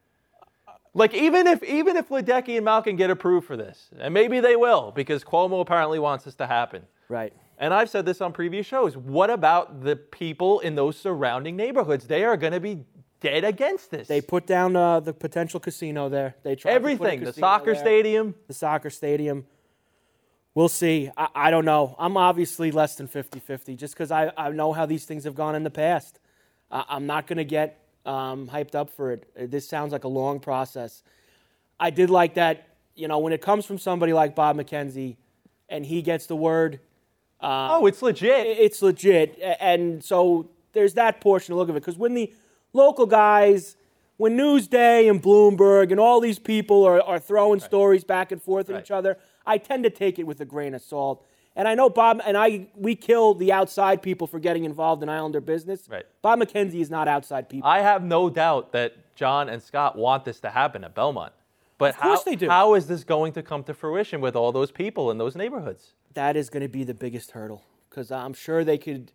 Like 0.94 1.12
even 1.12 1.46
if 1.46 1.62
even 1.62 1.96
if 1.96 2.08
Ledecky 2.08 2.56
and 2.56 2.64
Malkin 2.64 2.96
get 2.96 3.10
approved 3.10 3.46
for 3.46 3.56
this, 3.58 3.90
and 3.98 4.14
maybe 4.14 4.40
they 4.40 4.56
will 4.56 4.90
because 4.92 5.22
Cuomo 5.22 5.60
apparently 5.60 5.98
wants 5.98 6.24
this 6.24 6.34
to 6.36 6.46
happen. 6.46 6.82
Right. 7.10 7.34
And 7.58 7.74
I've 7.74 7.90
said 7.90 8.06
this 8.06 8.20
on 8.22 8.32
previous 8.32 8.66
shows. 8.66 8.96
What 8.96 9.28
about 9.30 9.82
the 9.82 9.96
people 9.96 10.60
in 10.60 10.74
those 10.76 10.96
surrounding 10.96 11.56
neighborhoods? 11.56 12.06
They 12.06 12.24
are 12.24 12.36
going 12.36 12.52
to 12.54 12.60
be 12.60 12.84
dead 13.20 13.44
against 13.44 13.90
this. 13.90 14.08
They 14.08 14.20
put 14.20 14.46
down 14.46 14.76
uh, 14.76 15.00
the 15.00 15.12
potential 15.12 15.60
casino 15.60 16.08
there. 16.08 16.36
They 16.42 16.54
tried 16.54 16.74
to 16.74 16.80
put 16.80 16.88
a 16.88 16.92
everything. 16.92 17.24
The 17.24 17.32
soccer 17.32 17.72
there. 17.72 17.82
stadium. 17.82 18.34
the 18.46 18.54
soccer 18.54 18.90
stadium. 18.90 19.46
We'll 20.56 20.70
see. 20.70 21.10
I, 21.18 21.28
I 21.34 21.50
don't 21.50 21.66
know. 21.66 21.94
I'm 21.98 22.16
obviously 22.16 22.70
less 22.70 22.96
than 22.96 23.08
50 23.08 23.40
50 23.40 23.76
just 23.76 23.92
because 23.92 24.10
I, 24.10 24.32
I 24.38 24.48
know 24.50 24.72
how 24.72 24.86
these 24.86 25.04
things 25.04 25.24
have 25.24 25.34
gone 25.34 25.54
in 25.54 25.64
the 25.64 25.70
past. 25.70 26.18
I, 26.70 26.82
I'm 26.88 27.06
not 27.06 27.26
going 27.26 27.36
to 27.36 27.44
get 27.44 27.78
um, 28.06 28.48
hyped 28.48 28.74
up 28.74 28.88
for 28.88 29.12
it. 29.12 29.30
Uh, 29.38 29.42
This 29.46 29.68
sounds 29.68 29.92
like 29.92 30.04
a 30.04 30.08
long 30.08 30.40
process. 30.40 31.02
I 31.78 31.90
did 31.90 32.08
like 32.08 32.34
that, 32.34 32.68
you 32.94 33.06
know, 33.06 33.18
when 33.18 33.34
it 33.34 33.42
comes 33.42 33.66
from 33.66 33.78
somebody 33.78 34.14
like 34.14 34.34
Bob 34.34 34.56
McKenzie 34.56 35.16
and 35.68 35.84
he 35.84 36.00
gets 36.00 36.24
the 36.24 36.36
word, 36.36 36.80
oh, 37.42 37.84
it's 37.84 38.00
legit. 38.00 38.46
it's 38.46 38.80
legit. 38.80 39.38
And 39.60 40.02
so 40.02 40.48
there's 40.72 40.94
that 40.94 41.20
portion 41.20 41.52
to 41.52 41.56
look 41.58 41.68
of 41.68 41.76
it. 41.76 41.80
Because 41.80 41.98
when 41.98 42.14
the 42.14 42.32
local 42.72 43.04
guys, 43.04 43.76
when 44.16 44.38
Newsday 44.38 45.10
and 45.10 45.22
Bloomberg 45.22 45.90
and 45.90 46.00
all 46.00 46.18
these 46.20 46.38
people 46.38 46.82
are, 46.84 47.02
are 47.02 47.18
throwing 47.18 47.60
stories 47.60 48.04
back 48.04 48.32
and 48.32 48.40
forth 48.40 48.70
at 48.70 48.76
Right. 48.76 48.82
each 48.84 48.90
other, 48.90 49.18
I 49.46 49.58
tend 49.58 49.84
to 49.84 49.90
take 49.90 50.18
it 50.18 50.26
with 50.26 50.40
a 50.40 50.44
grain 50.44 50.74
of 50.74 50.82
salt. 50.82 51.24
And 51.54 51.66
I 51.66 51.74
know 51.74 51.88
Bob 51.88 52.20
and 52.26 52.36
I, 52.36 52.66
we 52.76 52.94
kill 52.94 53.32
the 53.32 53.50
outside 53.52 54.02
people 54.02 54.26
for 54.26 54.38
getting 54.38 54.64
involved 54.64 55.02
in 55.02 55.08
Islander 55.08 55.40
business. 55.40 55.88
Right. 55.90 56.04
Bob 56.20 56.38
McKenzie 56.40 56.80
is 56.80 56.90
not 56.90 57.08
outside 57.08 57.48
people. 57.48 57.68
I 57.68 57.80
have 57.80 58.02
no 58.02 58.28
doubt 58.28 58.72
that 58.72 59.14
John 59.14 59.48
and 59.48 59.62
Scott 59.62 59.96
want 59.96 60.24
this 60.26 60.38
to 60.40 60.50
happen 60.50 60.84
at 60.84 60.94
Belmont. 60.94 61.32
But 61.78 61.94
Of 61.94 62.00
course 62.00 62.18
how, 62.20 62.24
they 62.24 62.36
do. 62.36 62.48
how 62.48 62.74
is 62.74 62.86
this 62.88 63.04
going 63.04 63.32
to 63.34 63.42
come 63.42 63.62
to 63.64 63.74
fruition 63.74 64.20
with 64.20 64.36
all 64.36 64.52
those 64.52 64.70
people 64.70 65.10
in 65.10 65.18
those 65.18 65.34
neighborhoods? 65.36 65.92
that 66.14 66.34
is 66.34 66.48
going 66.48 66.62
to 66.62 66.68
be 66.68 66.82
the 66.82 66.94
biggest 66.94 67.32
hurdle 67.32 67.62
because 67.90 68.10
I'm 68.10 68.32
sure 68.32 68.64
they 68.64 68.78
could 68.78 69.12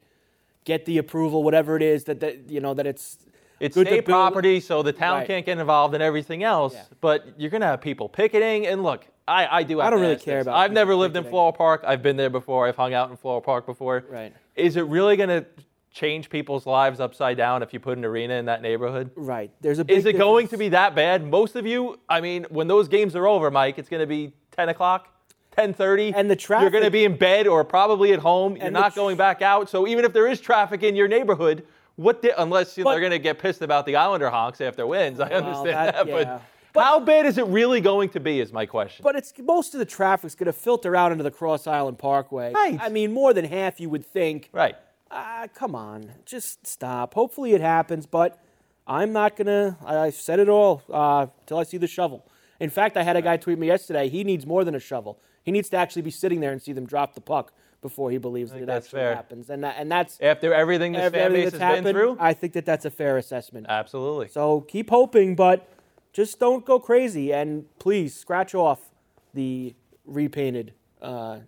get 0.65 0.86
the 0.86 1.00
approval, 1.00 1.44
whatever 1.44 1.76
it 1.76 1.82
is 1.82 2.04
that, 2.04 2.20
that 2.20 2.48
you 2.52 2.60
know 2.62 2.76
that 2.76 2.86
it's 2.86 3.17
It's 3.60 3.74
good 3.76 3.88
state 3.88 4.06
property, 4.06 4.60
so 4.60 4.84
the 4.84 4.94
town 4.94 5.17
Right. 5.20 5.28
can't 5.28 5.44
get 5.46 5.58
involved 5.58 5.96
in 5.96 6.02
everything 6.04 6.44
else. 6.44 6.74
Yeah. 6.76 6.84
But 7.02 7.26
you're 7.39 7.50
going 7.50 7.62
to 7.62 7.67
have 7.67 7.82
people 7.82 8.08
picketing. 8.08 8.67
And 8.67 8.84
look, 8.84 9.08
I, 9.27 9.60
I 9.60 9.63
do. 9.63 9.79
Have 9.79 9.88
I 9.88 9.89
don't 9.91 10.01
really 10.01 10.15
care 10.17 10.38
this. 10.39 10.47
about 10.47 10.57
I've 10.57 10.71
never 10.71 10.95
lived 10.95 11.15
in. 11.15 11.23
Floral 11.23 11.53
Park. 11.53 11.84
I've 11.86 12.01
been 12.01 12.17
there 12.17 12.29
before. 12.29 12.67
I've 12.67 12.75
hung 12.75 12.93
out 12.93 13.10
in 13.10 13.17
Floral 13.17 13.41
Park 13.41 13.65
before. 13.65 14.03
Right. 14.10 14.34
Is 14.55 14.75
it 14.75 14.81
really 14.88 15.15
going 15.15 15.29
to 15.29 15.45
change 15.93 16.29
people's 16.29 16.65
lives 16.65 16.99
upside 16.99 17.36
down 17.38 17.62
if 17.63 17.73
you 17.73 17.79
put 17.79 17.97
an 17.97 18.05
arena 18.05 18.36
in 18.36 18.45
that 18.45 18.62
neighborhood? 18.62 19.12
right. 19.15 19.51
There's 19.62 19.79
a 19.79 19.86
big 19.86 19.97
Is 19.97 20.05
it 20.05 20.13
going 20.17 20.47
to 20.49 20.57
be 20.57 20.69
that 20.69 20.95
bad? 20.95 21.25
Most 21.25 21.55
of 21.55 21.65
you, 21.65 21.99
I 22.10 22.21
mean, 22.21 22.45
when 22.49 22.67
those 22.67 22.88
games 22.88 23.15
are 23.15 23.27
over, 23.27 23.51
Mike, 23.51 23.77
it's 23.77 23.89
going 23.89 23.99
to 24.01 24.07
be 24.07 24.34
10 24.51 24.69
o'clock, 24.69 25.10
10:30, 25.57 26.13
And 26.15 26.29
the 26.31 26.36
traffic. 26.36 26.63
You're 26.63 26.71
going 26.71 26.84
to 26.86 26.91
be 26.91 27.03
in 27.05 27.17
bed 27.17 27.45
or 27.47 27.63
probably 27.65 28.13
at 28.13 28.19
home. 28.19 28.55
You're 28.57 28.71
not 28.71 28.93
tr- 28.93 28.99
going 28.99 29.17
back 29.17 29.41
out. 29.41 29.69
So 29.69 29.86
even 29.88 30.05
if 30.05 30.13
there 30.13 30.27
is 30.27 30.39
traffic 30.41 30.81
in 30.84 30.95
your 30.95 31.07
neighborhood, 31.10 31.65
what? 31.97 32.21
Di- 32.21 32.31
unless 32.38 32.77
you 32.77 32.84
know, 32.84 32.89
But- 32.89 32.91
they're 32.93 33.01
going 33.01 33.12
to 33.12 33.19
get 33.19 33.38
pissed 33.39 33.62
about 33.62 33.86
the 33.86 33.97
Islander 33.97 34.29
honks 34.29 34.62
after 34.62 34.88
wins, 34.88 35.19
I 35.19 35.29
understand 35.29 35.67
that- 35.67 35.93
that. 35.95 36.07
yeah. 36.07 36.23
But, 36.23 36.41
how 36.73 36.99
bad 36.99 37.25
is 37.25 37.38
it 37.38 37.45
really 37.47 37.81
going 37.81 38.10
to 38.10 38.19
be? 38.19 38.39
Is 38.39 38.51
my 38.53 38.65
question. 38.65 39.03
But 39.03 39.15
it's 39.15 39.34
most 39.39 39.73
of 39.73 39.79
the 39.79 39.86
traffic's 39.86 40.36
going 40.36 40.47
to 40.47 40.53
filter 40.53 40.95
out 40.95 41.12
into 41.12 41.23
the 41.23 41.31
Cross 41.31 41.67
Island 41.67 41.97
Parkway. 41.99 42.53
Right. 42.53 42.79
I 42.81 42.89
mean, 42.89 43.12
more 43.13 43.34
than 43.34 43.45
half 43.45 43.79
you 43.79 43.89
would 43.89 44.05
think. 44.05 44.49
right. 44.53 44.75
Ah, 45.13 45.47
come 45.53 45.75
on, 45.75 46.10
just 46.25 46.65
stop. 46.65 47.13
Hopefully 47.15 47.53
it 47.53 47.60
happens, 47.60 48.05
but 48.05 48.39
I'm 48.88 49.12
not 49.12 49.36
gonna. 49.36 49.77
I 49.86 49.97
I've 49.97 50.15
said 50.15 50.39
it 50.39 50.47
all 50.47 50.84
uh, 50.89 51.27
till 51.45 51.57
I 51.57 51.63
see 51.63 51.75
the 51.77 51.88
shovel. 51.88 52.25
In 52.62 52.69
fact, 52.69 52.95
I 52.95 53.03
had 53.03 53.17
a 53.17 53.21
guy 53.21 53.36
tweet 53.36 53.60
me 53.60 53.67
yesterday. 53.67 54.07
He 54.07 54.23
needs 54.23 54.45
more 54.45 54.63
than 54.63 54.73
a 54.73 54.79
shovel. 54.79 55.19
He 55.43 55.51
needs 55.51 55.67
to 55.69 55.75
actually 55.77 56.03
be 56.03 56.12
sitting 56.12 56.39
there 56.39 56.51
and 56.53 56.62
see 56.62 56.71
them 56.71 56.86
drop 56.86 57.13
the 57.13 57.19
puck 57.19 57.51
before 57.81 58.10
he 58.12 58.19
believes 58.19 58.51
that 58.51 58.62
it 58.62 58.67
that's 58.67 58.86
actually 58.86 58.99
fair. 58.99 59.15
happens. 59.15 59.49
And 59.49 59.63
that, 59.65 59.75
and 59.77 59.91
that's 59.91 60.17
After 60.21 60.53
everything 60.53 60.93
this 60.93 61.01
after 61.01 61.17
fan 61.17 61.25
everything 61.25 61.51
base 61.51 61.60
has 61.60 61.84
been 61.84 61.93
through, 61.93 62.17
I 62.19 62.34
think 62.34 62.53
that 62.53 62.65
that's 62.65 62.86
a 62.86 62.91
fair 62.91 63.17
assessment. 63.17 63.65
absolutely. 63.67 64.29
So 64.29 64.62
keep 64.62 64.89
hoping, 64.91 65.36
but 65.36 65.67
just 66.13 66.39
don't 66.39 66.65
go 66.65 66.80
crazy. 66.80 67.34
And 67.34 67.65
please 67.80 68.15
scratch 68.15 68.54
off 68.56 68.80
the 69.34 69.76
repainted, 70.06 70.74
uh, 71.02 71.39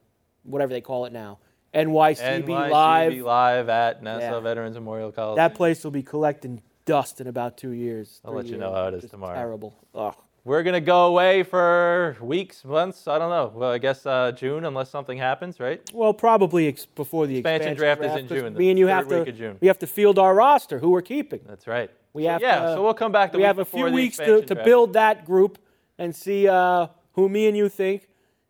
whatever 0.43 0.73
they 0.73 0.81
call 0.81 1.05
it 1.05 1.13
now, 1.13 1.39
NYCB, 1.73 2.43
NYCB 2.45 2.69
Live. 2.71 3.13
live 3.17 3.69
at 3.69 4.03
Nassau 4.03 4.35
Yeah. 4.35 4.39
Veterans 4.39 4.75
Memorial 4.75 5.11
College. 5.11 5.37
That 5.37 5.55
place 5.55 5.83
will 5.83 5.91
be 5.91 6.03
collecting 6.03 6.61
dust 6.85 7.19
in 7.19 7.27
about 7.27 7.57
two 7.57 7.71
years. 7.71 8.21
I'll 8.23 8.33
let 8.33 8.45
you 8.45 8.57
know 8.57 8.71
how 8.73 8.87
it 8.87 8.93
is 8.95 9.01
Just 9.01 9.11
tomorrow. 9.11 9.35
Terrible. 9.35 9.75
Ugh. 9.95 10.15
We're 10.45 10.61
gonna 10.63 10.81
go 10.81 11.05
away 11.07 11.43
for 11.43 12.17
weeks, 12.21 12.65
months. 12.65 13.07
I 13.07 13.17
don't 13.17 13.29
know. 13.29 13.53
Well, 13.55 13.71
I 13.71 13.77
guess 13.77 14.05
uh, 14.05 14.33
June, 14.33 14.65
unless 14.65 14.89
something 14.89 15.17
happens, 15.17 15.57
right? 15.61 15.81
Well, 15.93 16.13
probably 16.13 16.67
ex- 16.67 16.85
before 16.85 17.27
the 17.27 17.37
Expansion 17.37 17.71
expansion, 17.71 17.77
draft 18.01 18.17
is 18.19 18.21
in 18.21 18.27
June, 18.27 18.53
Me 18.53 18.69
and 18.69 18.77
you 18.77 18.87
have 18.87 19.07
to. 19.07 19.19
week 19.19 19.29
of 19.29 19.37
June. 19.37 19.57
We 19.61 19.67
have 19.67 19.79
to 19.79 19.87
field 19.87 20.19
our 20.19 20.35
roster. 20.35 20.79
Who 20.79 20.89
we're 20.89 21.01
keeping. 21.01 21.39
That's 21.47 21.65
right. 21.65 21.89
We 22.13 22.23
So, 22.23 22.29
have 22.29 22.41
yeah, 22.41 22.59
to, 22.59 22.73
so 22.75 22.83
we'll 22.83 22.93
come 22.93 23.11
back 23.11 23.31
the 23.31 23.37
we 23.37 23.41
week 23.43 23.47
have 23.47 23.59
a 23.59 23.65
few 23.65 23.85
weeks 23.91 24.17
to, 24.17 24.41
to 24.41 24.53
draft. 24.53 24.65
build 24.65 24.93
that 24.93 25.25
group 25.25 25.57
and 25.97 26.15
see 26.15 26.47
uh, 26.47 26.87
who 27.13 27.27
me 27.29 27.47
and 27.47 27.57
you 27.57 27.69
think 27.69 28.07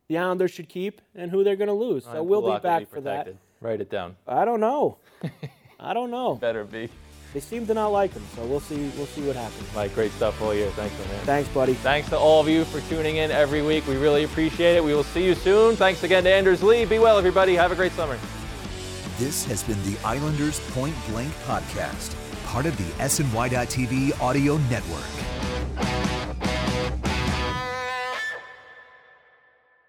the 0.10 0.17
Islanders 0.17 0.52
should 0.52 0.69
keep 0.69 1.02
and 1.15 1.32
who 1.32 1.43
they're 1.43 1.56
going 1.56 1.67
to 1.69 1.73
lose. 1.73 2.04
So 2.04 2.21
we'll 2.23 2.41
be 2.41 2.45
Kulak 2.47 2.63
will 2.63 2.69
back 2.69 2.89
for 2.89 3.02
that. 3.02 3.34
Write 3.62 3.80
it 3.82 3.89
down. 3.89 4.17
I 4.28 4.43
don't 4.45 4.60
know. 4.60 4.97
I 5.80 5.93
don't 5.93 6.12
know. 6.12 6.36
Better 6.36 6.65
be. 6.65 6.89
They 7.34 7.39
seem 7.39 7.65
to 7.65 7.73
not 7.73 7.88
like 7.88 8.13
him, 8.13 8.21
so 8.36 8.45
we'll 8.45 8.60
see. 8.60 8.91
We'll 8.95 9.08
see 9.08 9.21
what 9.26 9.36
happens. 9.36 9.67
Mike, 9.73 9.95
great 9.95 10.12
stuff 10.12 10.39
all 10.41 10.54
year. 10.54 10.69
Thanks, 10.71 10.95
man. 10.99 11.08
Thanks, 11.26 11.49
buddy. 11.49 11.73
Thanks 11.73 12.08
to 12.10 12.17
all 12.17 12.39
of 12.39 12.47
you 12.47 12.63
for 12.65 12.80
tuning 12.93 13.15
in 13.17 13.32
every 13.32 13.63
week. 13.63 13.88
We 13.88 13.95
really 13.97 14.23
appreciate 14.23 14.76
it. 14.76 14.84
We 14.84 14.93
will 14.93 15.04
see 15.04 15.26
you 15.26 15.34
soon. 15.34 15.76
Thanks 15.76 16.04
again 16.04 16.23
to 16.26 16.32
Anders 16.32 16.62
Lee. 16.62 16.86
Be 16.86 16.99
well, 16.99 17.17
everybody. 17.17 17.56
Have 17.56 17.71
a 17.71 17.76
great 17.76 17.91
summer. 17.93 18.19
This 19.17 19.45
has 19.45 19.63
been 19.63 19.82
the 19.84 19.97
Islanders 20.06 20.60
Point 20.71 20.95
Blank 21.10 21.34
Podcast, 21.47 22.13
part 22.53 22.67
of 22.67 22.77
the 22.77 22.83
SNY.TV 23.03 24.21
audio 24.21 24.57
network. 24.69 26.02